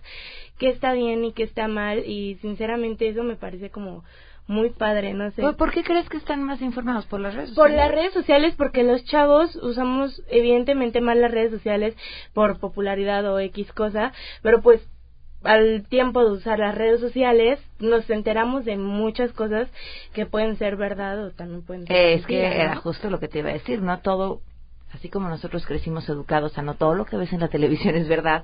[0.59, 4.03] qué está bien y qué está mal y sinceramente eso me parece como
[4.47, 5.41] muy padre, no sé.
[5.53, 7.05] ¿Por qué crees que están más informados?
[7.07, 7.71] ¿Por las redes sociales?
[7.71, 11.95] Por las redes sociales, porque los chavos usamos evidentemente más las redes sociales
[12.33, 14.87] por popularidad o X cosa, pero pues
[15.43, 19.67] al tiempo de usar las redes sociales nos enteramos de muchas cosas
[20.13, 23.39] que pueden ser verdad o también pueden ser Es que era justo lo que te
[23.39, 24.41] iba a decir, no todo,
[24.91, 28.07] así como nosotros crecimos educados a no todo lo que ves en la televisión es
[28.07, 28.43] verdad,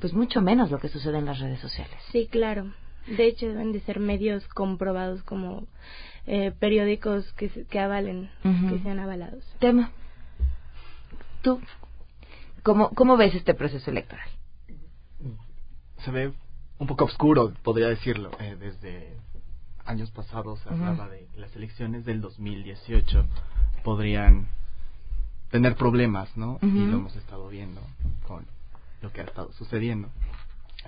[0.00, 1.96] pues mucho menos lo que sucede en las redes sociales.
[2.12, 2.72] Sí, claro.
[3.06, 5.66] De hecho, deben de ser medios comprobados como
[6.26, 9.44] eh, periódicos que, que avalen, que sean avalados.
[9.60, 9.90] Tema.
[11.42, 11.60] ¿Tú
[12.62, 14.28] cómo, cómo ves este proceso electoral?
[15.98, 16.32] Se ve
[16.78, 18.30] un poco oscuro, podría decirlo.
[18.40, 19.14] Eh, desde
[19.84, 23.24] años pasados se hablaba de las elecciones del 2018
[23.84, 24.48] podrían
[25.52, 26.58] tener problemas, ¿no?
[26.60, 27.80] Y lo hemos estado viendo
[28.26, 28.44] con
[29.00, 30.08] lo que ha estado sucediendo.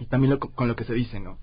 [0.00, 1.38] Y también con lo que se dice, ¿no?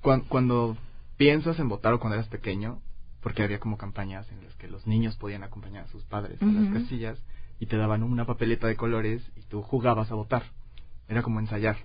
[0.00, 0.76] Cuando,
[1.16, 2.80] piensas en votar o cuando eras pequeño,
[3.22, 6.46] porque había como campañas en las que los niños podían acompañar a sus padres a
[6.46, 7.18] las casillas
[7.58, 10.44] y te daban una papeleta de colores y tú jugabas a votar.
[11.08, 11.76] Era como ensayar.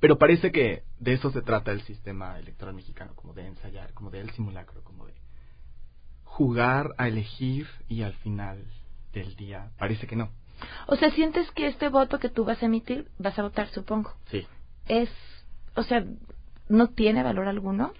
[0.00, 4.10] Pero parece que de eso se trata el sistema electoral mexicano, como de ensayar, como
[4.10, 5.14] del simulacro, como de
[6.24, 8.62] jugar a elegir y al final
[9.12, 10.30] del día parece que no.
[10.86, 14.12] O sea, sientes que este voto que tú vas a emitir, vas a votar, supongo.
[14.30, 14.46] Sí.
[14.86, 15.10] Es,
[15.74, 16.04] o sea,
[16.68, 17.92] no tiene valor alguno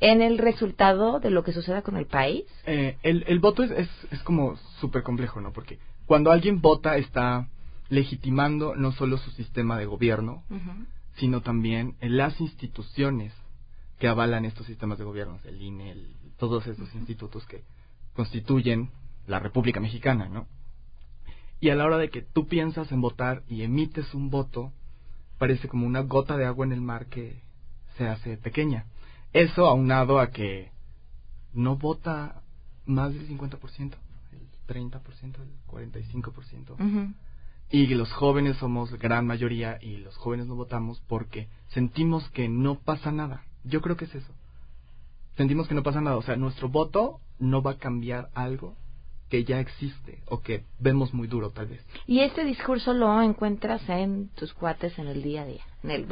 [0.00, 2.44] en el resultado de lo que suceda con el país?
[2.66, 5.52] Eh, el, el voto es, es, es como súper complejo, ¿no?
[5.52, 7.48] Porque cuando alguien vota está
[7.88, 10.42] legitimando no solo su sistema de gobierno,
[11.16, 13.32] sino también las instituciones
[13.98, 15.94] que avalan estos sistemas de gobierno, el INE,
[16.38, 17.62] todos esos institutos que
[18.14, 18.90] constituyen
[19.26, 20.48] la República Mexicana, ¿no?
[21.60, 24.72] Y a la hora de que tú piensas en votar y emites un voto,
[25.38, 27.40] parece como una gota de agua en el mar que
[28.02, 28.86] se hace pequeña.
[29.32, 30.70] Eso aunado a que
[31.54, 32.42] no vota
[32.84, 33.94] más del 50%,
[34.32, 37.14] el 30%, el 45%.
[37.70, 42.74] Y los jóvenes somos gran mayoría y los jóvenes no votamos porque sentimos que no
[42.74, 43.44] pasa nada.
[43.64, 44.32] Yo creo que es eso.
[45.36, 46.16] Sentimos que no pasa nada.
[46.16, 48.76] O sea, nuestro voto no va a cambiar algo
[49.30, 51.80] que ya existe o que vemos muy duro tal vez.
[52.06, 55.64] Y este discurso lo encuentras en tus cuates en el día a día.
[55.82, 56.04] En el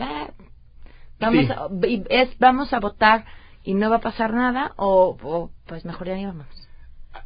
[1.21, 1.69] Vamos, a,
[2.09, 3.25] es, vamos a votar
[3.63, 6.47] y no va a pasar nada o, pues mejor ya ni vamos.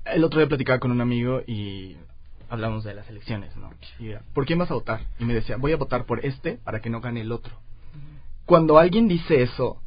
[0.04, 1.96] El otro día platicaba con un amigo y
[2.48, 3.70] hablamos de las elecciones, ¿no?
[4.32, 5.02] ¿por quién vas a votar?
[5.18, 7.54] Y me decía, voy a votar por este para que no gane el otro.
[8.46, 9.80] Cuando alguien dice eso,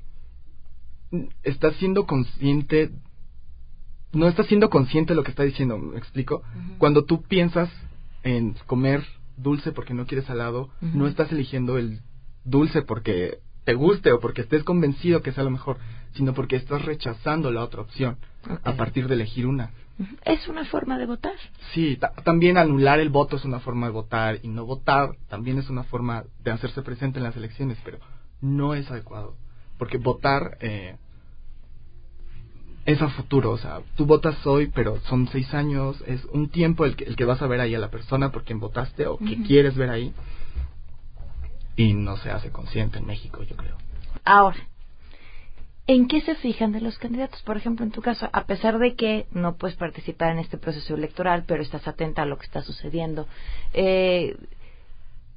[1.44, 2.92] está siendo consciente,
[4.14, 6.44] no está siendo consciente de lo que está diciendo, ¿me explico?
[6.78, 7.70] Cuando tú piensas
[8.24, 9.06] en comer
[9.38, 12.02] dulce porque no quieres salado, no estás eligiendo el
[12.44, 15.76] dulce porque te guste o porque estés convencido que sea lo mejor,
[16.14, 18.16] sino porque estás rechazando la otra opción
[18.64, 19.72] a partir de elegir una.
[20.24, 21.34] Es una forma de votar.
[21.74, 25.70] Sí, también anular el voto es una forma de votar y no votar también es
[25.70, 28.00] una forma de hacerse presente en las elecciones, pero
[28.40, 29.36] no es adecuado,
[29.78, 30.96] porque votar eh,
[32.86, 36.86] es a futuro, o sea, tú votas hoy, pero son seis años, es un tiempo
[36.86, 39.18] el que, el que vas a ver ahí a la persona por quien votaste o
[39.18, 40.14] que quieres ver ahí
[41.78, 43.78] y no se hace consciente en México, yo creo.
[44.26, 44.58] Ahora,
[45.86, 47.42] ¿en qué se fijan de los candidatos?
[47.44, 50.96] Por ejemplo, en tu caso, a pesar de que no puedes participar en este proceso
[50.96, 53.28] electoral, pero estás atenta a lo que está sucediendo,
[53.74, 54.36] eh,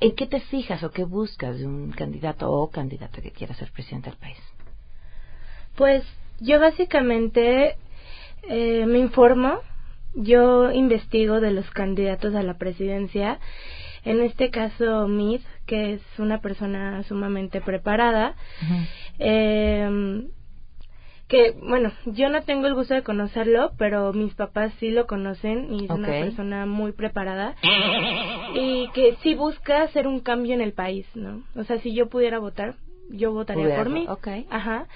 [0.00, 3.70] ¿en qué te fijas o qué buscas de un candidato o candidata que quiera ser
[3.70, 4.38] presidente del país?
[5.76, 6.02] Pues
[6.40, 7.76] yo básicamente
[8.48, 9.60] eh, me informo,
[10.14, 13.38] yo investigo de los candidatos a la presidencia
[14.04, 18.34] en este caso, Mid, que es una persona sumamente preparada,
[19.20, 20.26] eh,
[21.28, 25.72] que, bueno, yo no tengo el gusto de conocerlo, pero mis papás sí lo conocen
[25.72, 27.54] y es una persona muy preparada
[28.52, 31.44] y que sí busca hacer un cambio en el país, ¿no?
[31.54, 32.74] O sea, si yo pudiera votar,
[33.10, 34.06] yo votaría por mí.
[34.08, 34.48] Okay.
[34.50, 34.88] Ajá.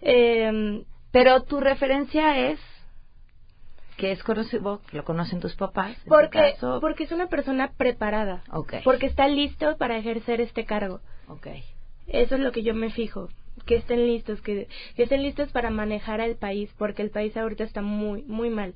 [0.00, 2.60] Eh, pero tu referencia es
[3.96, 5.96] que es conocido, lo conocen tus papás.
[6.06, 8.42] Porque, porque es una persona preparada.
[8.84, 11.00] Porque está listo para ejercer este cargo.
[11.28, 11.64] Okay.
[12.06, 13.28] Eso es lo que yo me fijo.
[13.66, 17.64] Que estén listos, que, que estén listos para manejar al país, porque el país ahorita
[17.64, 18.74] está muy, muy mal.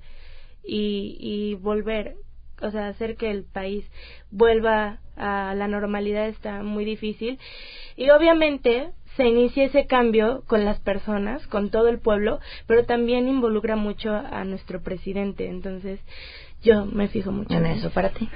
[0.64, 2.16] Y, y volver
[2.60, 3.84] o sea, hacer que el país
[4.30, 7.38] vuelva a la normalidad está muy difícil.
[7.96, 13.26] Y obviamente se inicia ese cambio con las personas, con todo el pueblo, pero también
[13.26, 15.48] involucra mucho a nuestro presidente.
[15.48, 15.98] Entonces,
[16.62, 17.90] yo me fijo mucho en eso.
[17.90, 18.28] Para ti.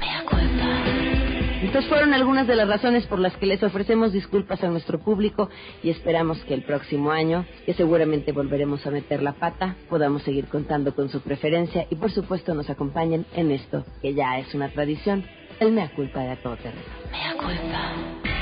[1.62, 5.48] Estas fueron algunas de las razones por las que les ofrecemos disculpas a nuestro público
[5.84, 10.46] y esperamos que el próximo año, que seguramente volveremos a meter la pata, podamos seguir
[10.46, 14.68] contando con su preferencia y por supuesto nos acompañen en esto, que ya es una
[14.70, 15.24] tradición,
[15.60, 16.82] el mea culpa de a todo terreno.
[17.12, 18.41] Mea culpa.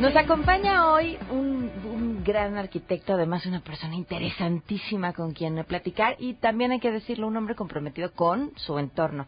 [0.00, 6.34] Nos acompaña hoy un, un, gran arquitecto, además una persona interesantísima con quien platicar y
[6.34, 9.26] también hay que decirlo, un hombre comprometido con su entorno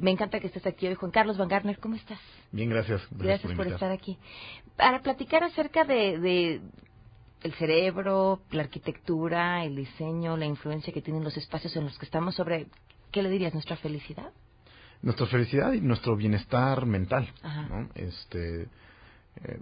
[0.00, 1.78] me encanta que estés aquí hoy, Juan Carlos Van Garner.
[1.78, 2.18] ¿Cómo estás?
[2.50, 3.02] Bien, gracias.
[3.10, 4.18] Gracias, por, estar aquí.
[4.76, 6.60] Para platicar acerca de, de
[7.42, 12.06] el cerebro, la arquitectura, el diseño, la influencia que tienen los espacios en los que
[12.06, 12.66] estamos sobre,
[13.12, 13.52] ¿qué le dirías?
[13.52, 14.32] ¿Nuestra felicidad?
[15.02, 17.32] Nuestra felicidad y nuestro bienestar mental.
[17.42, 17.88] ¿no?
[17.94, 18.62] Este,
[19.44, 19.60] eh,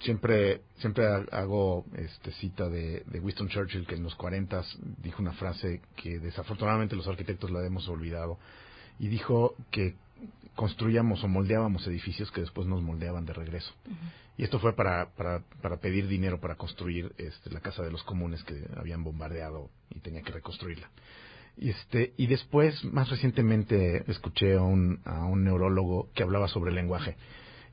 [0.00, 4.62] siempre siempre hago este, cita de, de, Winston Churchill que en los 40
[5.02, 8.38] dijo una frase que desafortunadamente los arquitectos la hemos olvidado
[8.98, 9.96] y dijo que
[10.54, 13.72] construíamos o moldeábamos edificios que después nos moldeaban de regreso.
[14.36, 18.02] Y esto fue para, para, para pedir dinero para construir este, la casa de los
[18.02, 20.90] comunes que habían bombardeado y tenía que reconstruirla.
[21.56, 26.70] Y, este, y después, más recientemente, escuché a un, a un neurólogo que hablaba sobre
[26.70, 27.16] el lenguaje.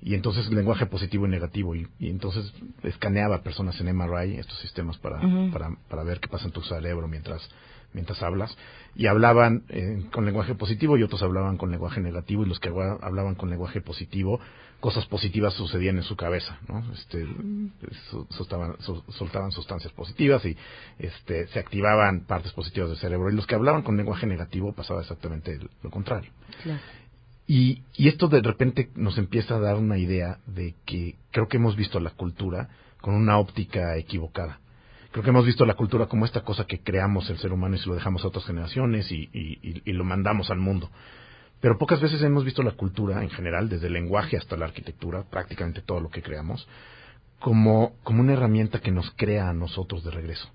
[0.01, 1.75] Y entonces lenguaje positivo y negativo.
[1.75, 5.19] Y, entonces escaneaba personas en MRI, estos sistemas para,
[5.51, 7.41] para, para ver qué pasa en tu cerebro mientras
[7.97, 8.55] mientras hablas,
[8.95, 12.69] y hablaban eh, con lenguaje positivo y otros hablaban con lenguaje negativo, y los que
[12.69, 14.39] hablaban con lenguaje positivo,
[14.79, 16.83] cosas positivas sucedían en su cabeza, ¿no?
[16.93, 17.25] Este,
[18.29, 18.75] soltaban,
[19.09, 20.55] soltaban sustancias positivas y
[20.99, 25.01] este, se activaban partes positivas del cerebro, y los que hablaban con lenguaje negativo pasaba
[25.01, 26.29] exactamente lo contrario.
[27.47, 31.57] Y, y esto de repente nos empieza a dar una idea de que creo que
[31.57, 32.69] hemos visto la cultura
[33.01, 34.59] con una óptica equivocada
[35.17, 37.79] creo que hemos visto la cultura como esta cosa que creamos el ser humano y
[37.79, 40.91] se lo dejamos a otras generaciones y, y, lo mandamos al mundo.
[41.59, 45.23] Pero pocas veces hemos visto la cultura en general, desde el lenguaje hasta la arquitectura,
[45.23, 46.67] prácticamente todo lo que creamos,
[47.39, 50.49] como, como una herramienta que nos crea a nosotros de regreso.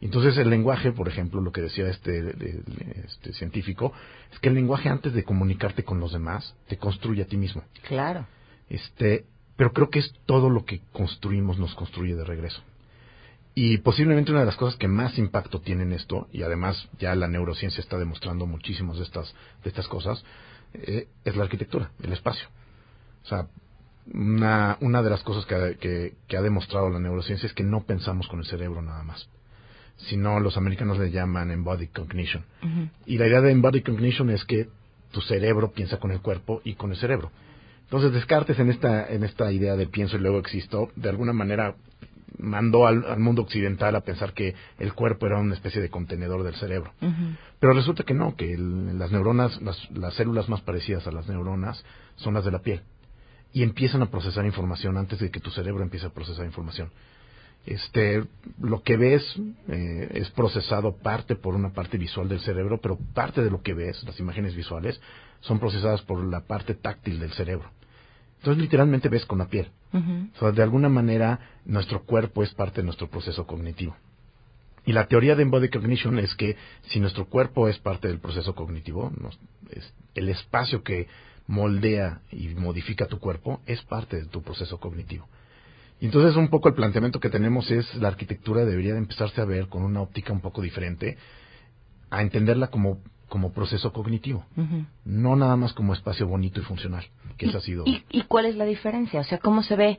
[0.00, 2.34] Entonces el lenguaje, por ejemplo, lo que decía este,
[3.04, 3.92] este científico,
[4.32, 7.62] es que el lenguaje antes de comunicarte con los demás, te construye a ti mismo.
[7.86, 8.26] Claro.
[8.70, 12.62] Este, pero creo que es todo lo que construimos nos construye de regreso.
[13.54, 17.14] Y posiblemente una de las cosas que más impacto tiene en esto, y además ya
[17.14, 20.24] la neurociencia está demostrando muchísimas de estas, de estas cosas,
[20.74, 22.48] eh, es la arquitectura, el espacio.
[23.22, 23.46] O sea,
[24.12, 28.26] una, una de las cosas que, que, ha demostrado la neurociencia es que no pensamos
[28.28, 29.28] con el cerebro nada más,
[29.96, 32.44] sino los americanos le llaman embodied cognition.
[33.06, 34.68] Y la idea de embodied cognition es que
[35.12, 37.30] tu cerebro piensa con el cuerpo y con el cerebro.
[37.84, 41.76] Entonces Descartes en esta, en esta idea de pienso y luego existo, de alguna manera
[42.38, 46.54] mandó al, mundo occidental a pensar que el cuerpo era una especie de contenedor del
[46.56, 46.92] cerebro.
[47.60, 51.84] Pero resulta que no, que las neuronas, las, las células más parecidas a las neuronas
[52.16, 52.82] son las de la piel.
[53.52, 56.90] Y empiezan a procesar información antes de que tu cerebro empiece a procesar información.
[57.66, 58.22] Este,
[58.60, 59.22] lo que ves
[59.68, 63.72] eh, es procesado parte por una parte visual del cerebro, pero parte de lo que
[63.72, 65.00] ves, las imágenes visuales,
[65.40, 67.70] son procesadas por la parte táctil del cerebro.
[68.38, 69.70] Entonces literalmente ves con la piel.
[69.94, 73.96] De alguna manera nuestro cuerpo es parte de nuestro proceso cognitivo.
[74.86, 76.56] Y la teoría de embodied cognition es que
[76.88, 79.10] si nuestro cuerpo es parte del proceso cognitivo,
[80.14, 81.08] el espacio que
[81.46, 85.26] moldea y modifica tu cuerpo es parte de tu proceso cognitivo.
[86.00, 89.46] Y entonces un poco el planteamiento que tenemos es la arquitectura debería de empezarse a
[89.46, 91.16] ver con una óptica un poco diferente,
[92.10, 92.98] a entenderla como
[93.34, 94.44] como proceso cognitivo,
[95.04, 97.04] no nada más como espacio bonito y funcional,
[97.36, 97.82] que ha sido.
[97.84, 99.18] ¿Y, ¿Y cuál es la diferencia?
[99.18, 99.98] O sea, ¿cómo se ve,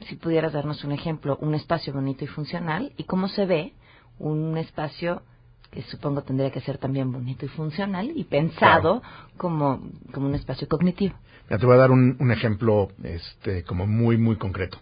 [0.00, 3.72] si pudieras darnos un ejemplo, un espacio bonito y funcional, y cómo se ve
[4.18, 5.22] un espacio
[5.70, 9.02] que supongo tendría que ser también bonito y funcional y pensado
[9.38, 9.80] como,
[10.12, 11.14] como un espacio cognitivo?
[11.48, 14.76] Ya te voy a dar un, un ejemplo este, como muy, muy concreto.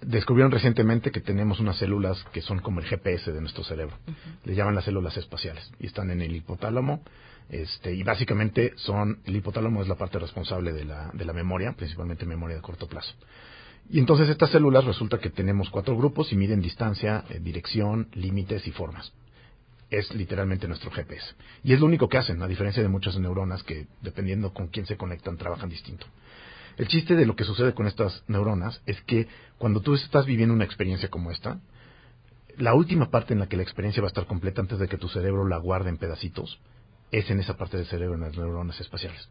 [0.00, 3.96] Descubrieron recientemente que tenemos unas células que son como el GPS de nuestro cerebro.
[4.44, 7.02] Le llaman las células espaciales y están en el hipotálamo.
[7.50, 11.72] Este, y básicamente son, el hipotálamo es la parte responsable de la, de la memoria,
[11.72, 13.14] principalmente memoria de corto plazo.
[13.90, 18.66] Y entonces estas células resulta que tenemos cuatro grupos y miden distancia, eh, dirección, límites
[18.66, 19.12] y formas.
[19.90, 21.34] Es literalmente nuestro GPS.
[21.62, 24.86] Y es lo único que hacen, a diferencia de muchas neuronas que, dependiendo con quién
[24.86, 26.06] se conectan, trabajan distinto.
[26.76, 30.54] El chiste de lo que sucede con estas neuronas es que cuando tú estás viviendo
[30.54, 31.60] una experiencia como esta,
[32.56, 34.98] la última parte en la que la experiencia va a estar completa antes de que
[34.98, 36.60] tu cerebro la guarde en pedacitos
[37.10, 39.28] es en esa parte del cerebro, en las neuronas espaciales.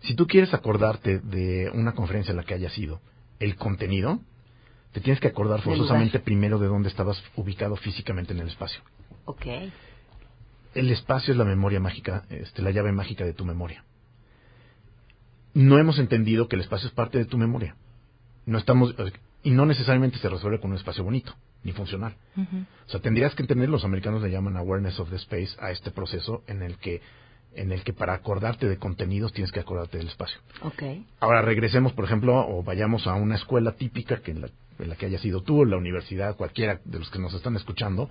[0.00, 3.00] Si tú quieres acordarte de una conferencia en la que hayas ido,
[3.40, 4.20] el contenido,
[4.92, 8.82] te tienes que acordar forzosamente primero de dónde estabas ubicado físicamente en el espacio.
[10.74, 13.84] El espacio es la memoria mágica, este, la llave mágica de tu memoria.
[15.58, 17.74] No hemos entendido que el espacio es parte de tu memoria.
[18.46, 18.94] No estamos
[19.42, 21.34] y no necesariamente se resuelve con un espacio bonito
[21.64, 22.14] ni funcional.
[22.86, 25.90] O sea, tendrías que entender, los americanos le llaman awareness of the space a este
[25.90, 27.02] proceso en el que
[27.56, 30.38] en el que para acordarte de contenidos tienes que acordarte del espacio.
[30.62, 31.04] Okay.
[31.18, 34.94] Ahora regresemos, por ejemplo, o vayamos a una escuela típica que en la, en la
[34.94, 38.08] que hayas ido tú, la universidad, cualquiera de los que nos están escuchando,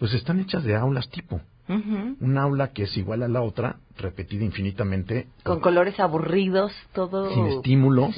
[0.00, 1.40] pues están hechas de aulas tipo.
[1.68, 5.26] Un aula que es igual a la otra, repetida infinitamente.
[5.42, 7.32] Con colores aburridos, todo.
[7.34, 8.14] Sin estímulos.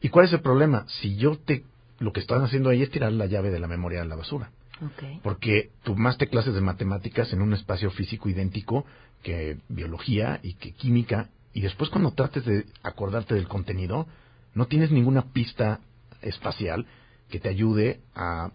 [0.00, 0.86] ¿Y cuál es el problema?
[0.88, 1.64] Si yo te.
[1.98, 4.50] Lo que están haciendo ahí es tirar la llave de la memoria a la basura.
[4.94, 5.20] Okay.
[5.22, 8.84] Porque tomaste clases de matemáticas en un espacio físico idéntico
[9.22, 14.08] que biología y que química, y después cuando trates de acordarte del contenido,
[14.54, 15.78] no tienes ninguna pista
[16.20, 16.86] espacial
[17.30, 18.50] que te ayude a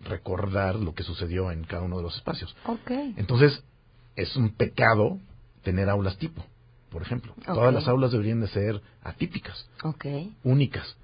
[0.00, 2.54] recordar lo que sucedió en cada uno de los espacios.
[2.64, 3.14] Okay.
[3.16, 3.62] Entonces,
[4.16, 5.18] es un pecado
[5.62, 6.44] tener aulas tipo,
[6.90, 7.32] por ejemplo.
[7.32, 7.54] Okay.
[7.54, 10.34] Todas las aulas deberían de ser atípicas, okay.
[10.44, 10.96] únicas,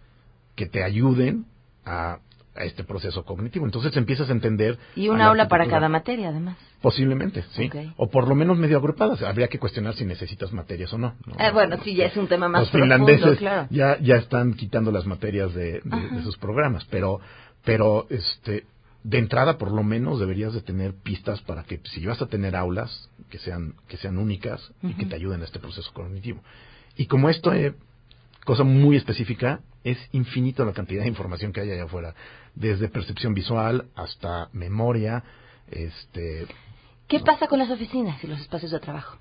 [0.54, 1.46] que te ayuden
[1.84, 2.18] a,
[2.54, 3.64] a, este proceso cognitivo.
[3.66, 4.78] Entonces empiezas a entender...
[4.94, 6.56] Y un aula para cada materia, además.
[6.80, 7.70] Posiblemente, sí.
[7.96, 9.22] O por lo menos medio agrupadas.
[9.22, 11.14] Habría que cuestionar si necesitas materias o no.
[11.26, 11.34] ¿no?
[11.38, 13.68] Eh, bueno, sí, ya es un tema más Los profundo, finlandeses claro.
[13.70, 17.20] ya, ya están quitando las materias de, de, de sus programas, pero,
[17.64, 18.66] pero este,
[19.04, 22.56] de entrada por lo menos deberías de tener pistas para que si vas a tener
[22.56, 24.90] aulas que sean que sean únicas uh -huh.
[24.90, 26.42] y que te ayuden a este proceso cognitivo
[26.96, 27.74] y como esto es
[28.44, 32.14] cosa muy específica es infinito la cantidad de información que hay allá afuera
[32.54, 35.22] desde percepción visual hasta memoria
[35.70, 36.46] este
[37.06, 39.18] qué pasa con las oficinas y los espacios de trabajo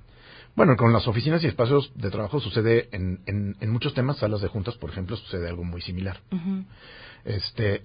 [0.55, 4.39] bueno, con las oficinas y espacios de trabajo sucede en, en, en muchos temas, salas
[4.39, 6.19] de juntas, por ejemplo, sucede algo muy similar.
[6.31, 6.65] Uh -huh.
[7.25, 7.81] Este,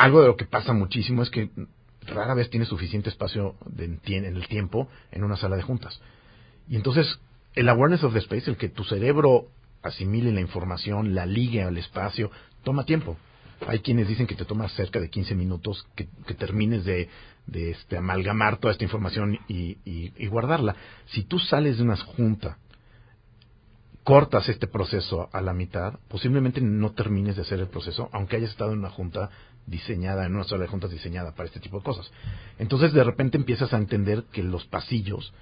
[0.00, 1.50] algo de lo que pasa muchísimo es que
[2.06, 6.00] rara vez tienes suficiente espacio de, en el tiempo en una sala de juntas.
[6.68, 7.20] Y entonces,
[7.54, 9.48] el awareness of the space, el que tu cerebro
[9.82, 12.30] asimile la información, la ligue al espacio,
[12.64, 13.18] toma tiempo.
[13.66, 17.10] Hay quienes dicen que te toma cerca de 15 minutos que, termines de,
[17.46, 20.76] de este, amalgamar toda esta información y, y, y guardarla.
[21.08, 22.56] Si tú sales de una junta
[24.02, 28.50] cortas este proceso a la mitad, posiblemente no termines de hacer el proceso, aunque hayas
[28.50, 29.30] estado en una junta
[29.70, 32.10] diseñada, en una sala de juntas diseñada para este tipo de cosas.
[32.58, 35.32] Entonces de repente empiezas a entender que los pasillos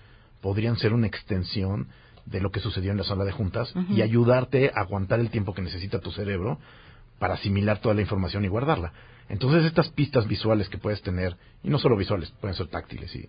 [0.41, 1.89] podrían ser una extensión
[2.27, 3.97] de lo que sucedió en la sala de juntas uh -huh.
[3.97, 6.59] y ayudarte a aguantar el tiempo que necesita tu cerebro
[7.19, 8.93] para asimilar toda la información y guardarla.
[9.29, 13.29] Entonces estas pistas visuales que puedes tener, y no solo visuales, pueden ser táctiles y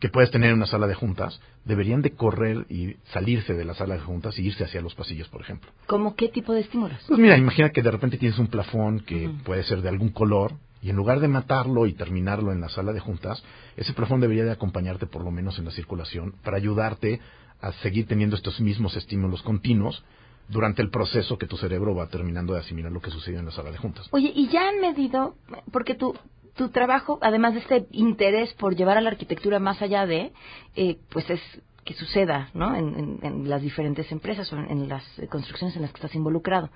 [0.00, 3.74] que puedes tener en una sala de juntas, deberían de correr y salirse de la
[3.74, 5.70] sala de juntas y irse hacia los pasillos, por ejemplo.
[5.86, 6.98] ¿Cómo qué tipo de estímulos?
[7.08, 9.42] Pues mira, imagina que de repente tienes un plafón que uh -huh.
[9.42, 12.92] puede ser de algún color y en lugar de matarlo y terminarlo en la sala
[12.92, 13.42] de juntas,
[13.76, 17.20] ese plafón debería de acompañarte por lo menos en la circulación para ayudarte
[17.60, 20.04] a seguir teniendo estos mismos estímulos continuos
[20.48, 23.50] durante el proceso que tu cerebro va terminando de asimilar lo que sucedió en la
[23.50, 24.06] sala de juntas.
[24.12, 25.34] Oye, ¿y ya han medido,
[25.72, 26.14] porque tú
[26.56, 30.32] tu trabajo, además de este interés por llevar a la arquitectura más allá de,
[30.74, 31.40] eh, pues es
[31.84, 32.74] que suceda, ¿no?
[32.74, 36.14] En, en, en, las diferentes empresas o en, en las construcciones en las que estás
[36.14, 36.70] involucrado.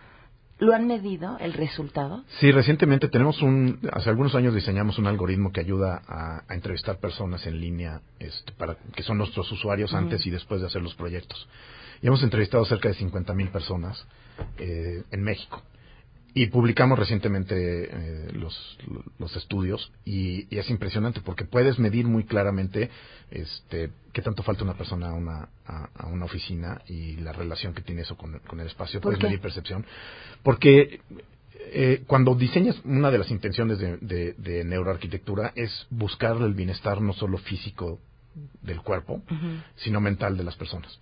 [0.61, 2.23] ¿Lo han medido el resultado?
[2.39, 6.99] Sí, recientemente tenemos un, hace algunos años diseñamos un algoritmo que ayuda a, a entrevistar
[7.01, 10.01] personas en línea, este, para que son nuestros usuarios uh -huh.
[10.01, 11.49] antes y después de hacer los proyectos.
[12.03, 14.07] Y hemos entrevistado cerca de 50 mil personas
[14.59, 15.63] eh, en México.
[16.33, 18.79] Y publicamos recientemente eh, los,
[19.19, 22.89] los estudios y, y, es impresionante porque puedes medir muy claramente
[23.31, 27.75] este, qué tanto falta una persona a una, a, a una oficina y la relación
[27.75, 29.01] que tiene eso con, con el espacio.
[29.01, 29.27] Puedes qué?
[29.27, 29.85] medir percepción.
[30.43, 31.01] Porque
[31.73, 37.01] eh, cuando diseñas, una de las intenciones de, de, de, neuroarquitectura es buscar el bienestar
[37.01, 38.01] no solo físico
[38.63, 39.63] del cuerpo, uh -huh.
[39.77, 40.99] sino mental de las personas.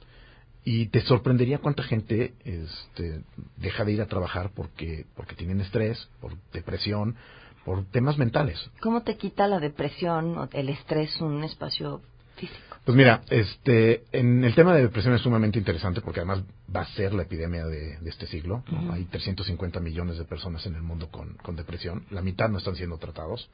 [0.71, 3.23] Y te sorprendería cuánta gente este,
[3.57, 7.16] deja de ir a trabajar porque, porque tienen estrés, por depresión,
[7.64, 8.71] por temas mentales.
[8.83, 12.03] ¿Cómo te quita la depresión o el estrés un espacio
[12.37, 12.77] físico?
[12.85, 16.43] Pues mira, este, en el tema de depresión es sumamente interesante porque además
[16.75, 18.62] va a ser la epidemia de, este siglo.
[18.91, 22.05] Hay 350 millones de personas en el mundo con, con depresión.
[22.11, 23.49] La mitad no están siendo tratados.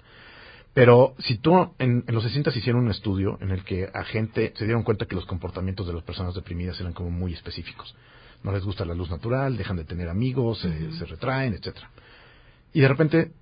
[0.74, 4.64] Pero si tú en, los 60 hicieron un estudio en el que a gente se
[4.64, 7.94] dieron cuenta que los comportamientos de las personas deprimidas eran como muy específicos.
[8.42, 11.90] No les gusta la luz natural, dejan de tener amigos, se retraen, etcétera.
[12.72, 13.32] Y de repente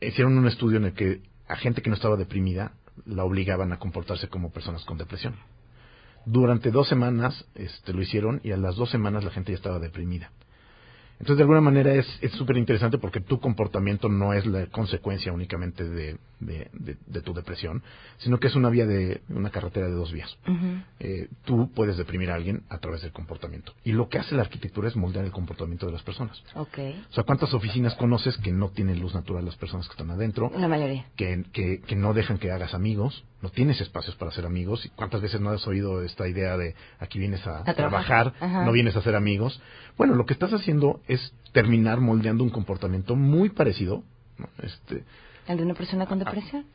[0.00, 2.72] hicieron un estudio en el que a gente que no estaba deprimida
[3.04, 5.34] la obligaban a comportarse como personas con depresión.
[6.26, 9.78] Durante dos semanas este, lo hicieron y a las dos semanas la gente ya estaba
[9.78, 10.30] deprimida.
[11.20, 15.84] Entonces, de alguna manera es súper interesante porque tu comportamiento no es la consecuencia únicamente
[15.84, 17.82] de, de, tu depresión,
[18.18, 20.36] sino que es una vía de una carretera de dos vías.
[21.00, 23.72] Eh, tú puedes deprimir a alguien a través del comportamiento.
[23.84, 26.42] Y lo que hace la arquitectura es moldear el comportamiento de las personas.
[26.54, 27.04] Okay.
[27.10, 30.50] O sea, ¿cuántas oficinas conoces que no tienen luz natural las personas que están adentro?
[30.56, 31.06] La mayoría.
[31.16, 34.84] Que, que, que no dejan que hagas amigos, no tienes espacios para hacer amigos.
[34.84, 38.96] ¿Y ¿Cuántas veces no has oído esta idea de aquí vienes a, trabajar, no vienes
[38.96, 39.60] a hacer amigos?
[39.96, 44.02] Bueno, lo que estás haciendo es terminar moldeando un comportamiento muy parecido,
[44.62, 45.04] este,
[45.48, 46.66] ¿El de una persona con depresión?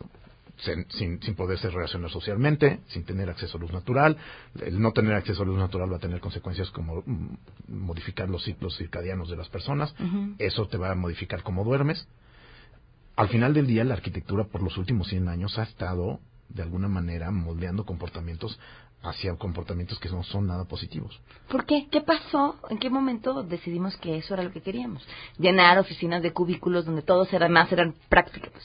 [0.57, 4.17] Sin, sin, poderse relacionar socialmente, sin tener acceso a luz natural.
[4.61, 7.37] El no tener acceso a luz natural va a tener consecuencias como mm,
[7.69, 9.93] modificar los ciclos circadianos de las personas.
[10.37, 12.07] Eso te va a modificar cómo duermes.
[13.15, 16.19] Al final del día, la arquitectura por los últimos 100 años ha estado,
[16.53, 18.59] de alguna manera, moldeando comportamientos
[19.03, 21.19] hacia comportamientos que no son nada positivos.
[21.49, 21.87] ¿Por qué?
[21.91, 22.55] ¿Qué pasó?
[22.69, 25.05] ¿En qué momento decidimos que eso era lo que queríamos?
[25.37, 27.95] Llenar oficinas de cubículos donde todos además eran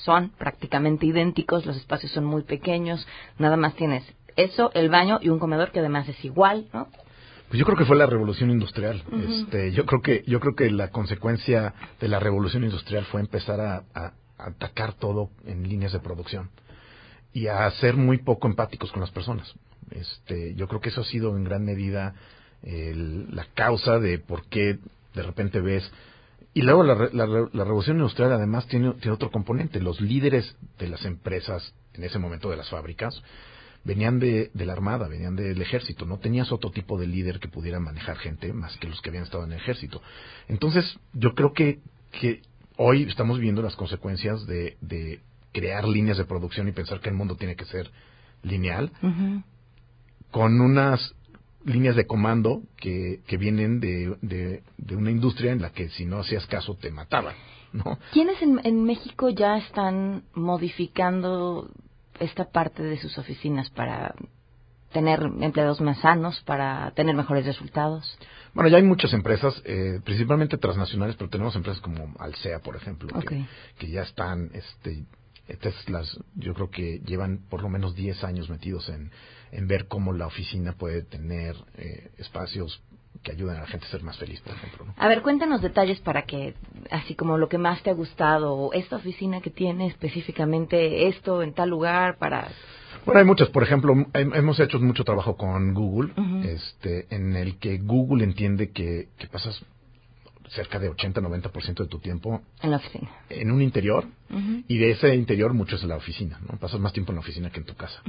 [0.04, 3.06] son prácticamente idénticos, los espacios son muy pequeños,
[3.38, 4.04] nada más tienes
[4.36, 6.86] eso, el baño y un comedor que además es igual, ¿no?
[7.48, 9.02] Pues yo creo que fue la revolución industrial.
[9.26, 13.60] este, yo creo que yo creo que la consecuencia de la revolución industrial fue empezar
[13.60, 16.50] a atacar todo en líneas de producción
[17.32, 19.52] y a ser muy poco empáticos con las personas.
[19.90, 22.14] Este, yo creo que eso ha sido en gran medida
[22.62, 24.78] la causa de por qué
[25.14, 25.88] de repente ves
[26.54, 29.80] y luego la, revolución industrial además tiene, tiene, otro componente.
[29.80, 33.22] Los líderes de las empresas, en ese momento de las fábricas,
[33.84, 36.04] venían de, de, la Armada, venían del ejército.
[36.04, 39.24] No tenías otro tipo de líder que pudiera manejar gente más que los que habían
[39.24, 40.02] estado en el ejército.
[40.48, 41.78] Entonces, yo creo que,
[42.20, 42.42] que
[42.76, 45.20] hoy estamos viendo las consecuencias de, de
[45.58, 47.90] crear líneas de producción y pensar que el mundo tiene que ser
[48.42, 48.92] lineal
[50.30, 51.14] con unas
[51.64, 56.20] líneas de comando que, que vienen de, de, una industria en la que si no
[56.20, 57.34] hacías caso te mataban.
[57.72, 57.98] ¿no?
[58.12, 61.68] ¿Quiénes en, en México ya están modificando
[62.20, 64.14] esta parte de sus oficinas para
[64.92, 68.18] tener empleados más sanos, para tener mejores resultados?
[68.54, 73.08] Bueno, ya hay muchas empresas, eh, principalmente transnacionales, pero tenemos empresas como Alsea, por ejemplo,
[73.20, 73.44] que,
[73.78, 75.04] que, ya están, este,
[75.48, 79.10] estas las, yo creo que llevan por lo menos 10 años metidos en,
[79.50, 82.82] en ver cómo la oficina puede tener eh, espacios
[83.22, 84.86] que ayuden a la gente a ser más feliz, por ejemplo.
[84.96, 86.54] A ver, cuéntanos detalles para que,
[86.90, 91.42] así como lo que más te ha gustado, o esta oficina que tiene específicamente esto
[91.42, 92.48] en tal lugar para...
[93.04, 93.48] Bueno, hay muchas.
[93.48, 96.12] Por ejemplo, hemos hecho mucho trabajo con Google,
[96.44, 99.64] este, en el que Google entiende que, que pasas
[100.50, 103.10] cerca de 80-90% de tu tiempo en la oficina.
[103.28, 104.06] En un interior
[104.66, 106.58] y de ese interior mucho es en la oficina, ¿no?
[106.58, 108.02] Pasas más tiempo en la oficina que en tu casa.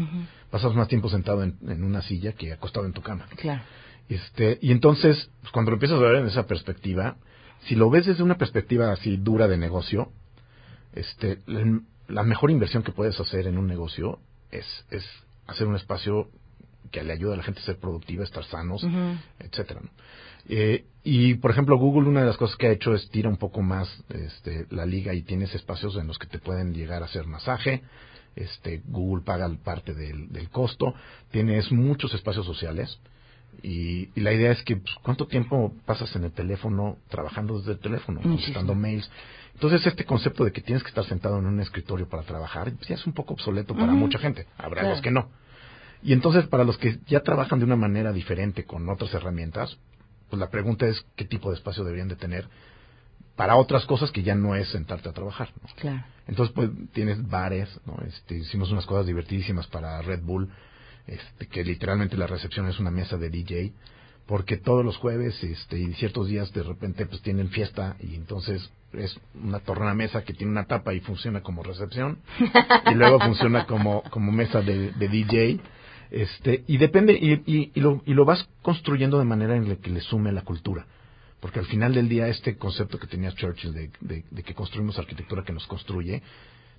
[0.49, 3.27] Pasas más tiempo sentado en, una silla que acostado en tu cama.
[3.35, 3.61] Claro.
[4.07, 7.17] Este, y entonces, pues, cuando lo empiezas a ver en esa perspectiva,
[7.65, 10.11] si lo ves desde una perspectiva así dura de negocio,
[10.93, 11.39] este,
[12.07, 14.19] la, mejor inversión que puedes hacer en un negocio
[14.51, 15.05] es, es
[15.45, 16.29] hacer un espacio
[16.91, 18.83] que le ayude a la gente a ser productiva, estar sanos,
[19.39, 19.81] etcétera.
[20.49, 23.37] Eh, y, por ejemplo, Google una de las cosas que ha hecho es tira un
[23.37, 27.05] poco más este, la liga y tienes espacios en los que te pueden llegar a
[27.05, 27.83] hacer masaje.
[28.35, 30.93] Este, Google paga parte del, del costo.
[31.31, 32.99] Tienes muchos espacios sociales.
[33.61, 37.79] Y, la idea es que, pues, ¿cuánto tiempo pasas en el teléfono trabajando desde el
[37.79, 39.09] teléfono, contestando mails?
[39.53, 42.87] Entonces, este concepto de que tienes que estar sentado en un escritorio para trabajar, pues,
[42.87, 44.47] ya es un poco obsoleto para mucha gente.
[44.57, 45.29] Habrá los que no.
[46.01, 49.77] Y entonces, para los que ya trabajan de una manera diferente con otras herramientas,
[50.29, 52.47] pues la pregunta es qué tipo de espacio deberían de tener
[53.35, 55.49] para otras cosas que ya no es sentarte a trabajar.
[55.77, 56.03] Claro.
[56.27, 57.97] Entonces, pues tienes bares, ¿no?
[58.05, 60.49] Este, hicimos unas cosas divertidísimas para Red Bull,
[61.07, 63.71] este, que literalmente la recepción es una mesa de DJ,
[64.25, 68.69] porque todos los jueves este, y ciertos días de repente pues tienen fiesta y entonces
[68.93, 72.19] es una torna mesa que tiene una tapa y funciona como recepción
[72.91, 75.61] y luego funciona como, como mesa de, de DJ
[76.11, 79.91] Este, y depende, y, y, lo, y lo vas construyendo de manera en la que
[79.91, 80.87] le sume la cultura.
[81.39, 85.43] Porque al final del día, este concepto que tenía Churchill de, de, que construimos arquitectura
[85.43, 86.21] que nos construye,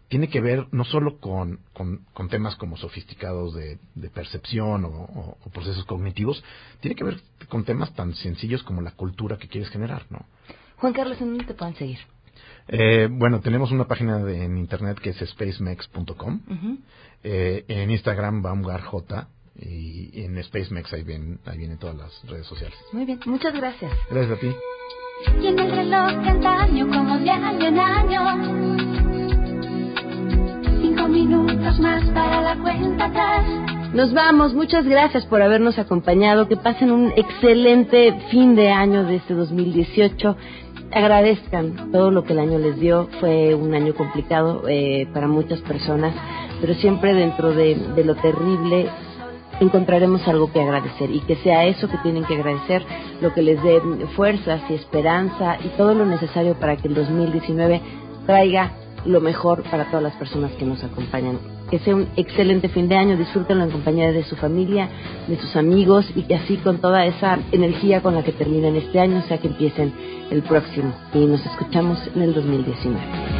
[0.08, 5.84] tiene que ver no solo con, con, temas como sofisticados de, de percepción o, procesos
[5.84, 6.42] cognitivos,
[6.80, 10.26] tiene que ver con temas tan sencillos como la cultura que quieres generar, ¿no?
[10.76, 11.98] Juan Carlos, ¿en dónde te pueden seguir?
[12.68, 16.40] Eh, bueno, tenemos una página en internet que es spacemex.com.
[17.22, 18.94] eh, en Instagram, BaumgarJ.
[19.62, 22.78] Y, en SpaceMex ahí, ven, ahí vienen todas las redes sociales.
[22.92, 23.92] Muy bien, muchas gracias.
[24.10, 24.54] Gracias a ti.
[25.40, 28.22] Tiene el reloj de como de año en año.
[30.80, 33.44] Cinco minutos más para la cuenta atrás.
[33.92, 39.16] Nos vamos, muchas gracias por habernos acompañado, que pasen un excelente fin de año de
[39.16, 40.36] este 2018
[40.92, 43.08] agradezcan todo lo que el año les dio.
[43.20, 46.14] Fue un año complicado eh, para muchas personas,
[46.60, 48.88] pero siempre dentro de, de, lo terrible
[49.60, 52.82] encontraremos algo que agradecer y que sea eso que tienen que agradecer,
[53.20, 53.80] lo que les dé
[54.16, 57.80] fuerzas y esperanza y todo lo necesario para que el 2019
[58.26, 58.72] traiga
[59.04, 61.59] lo mejor para todas las personas que nos acompañan.
[61.70, 64.88] Que sea un excelente fin de año, disfrútenlo en compañía de su familia,
[65.28, 68.98] de sus amigos y que así con toda esa energía con la que terminen este
[68.98, 69.92] año, sea que empiecen
[70.30, 70.92] el próximo.
[71.14, 73.39] Y nos escuchamos en el 2019.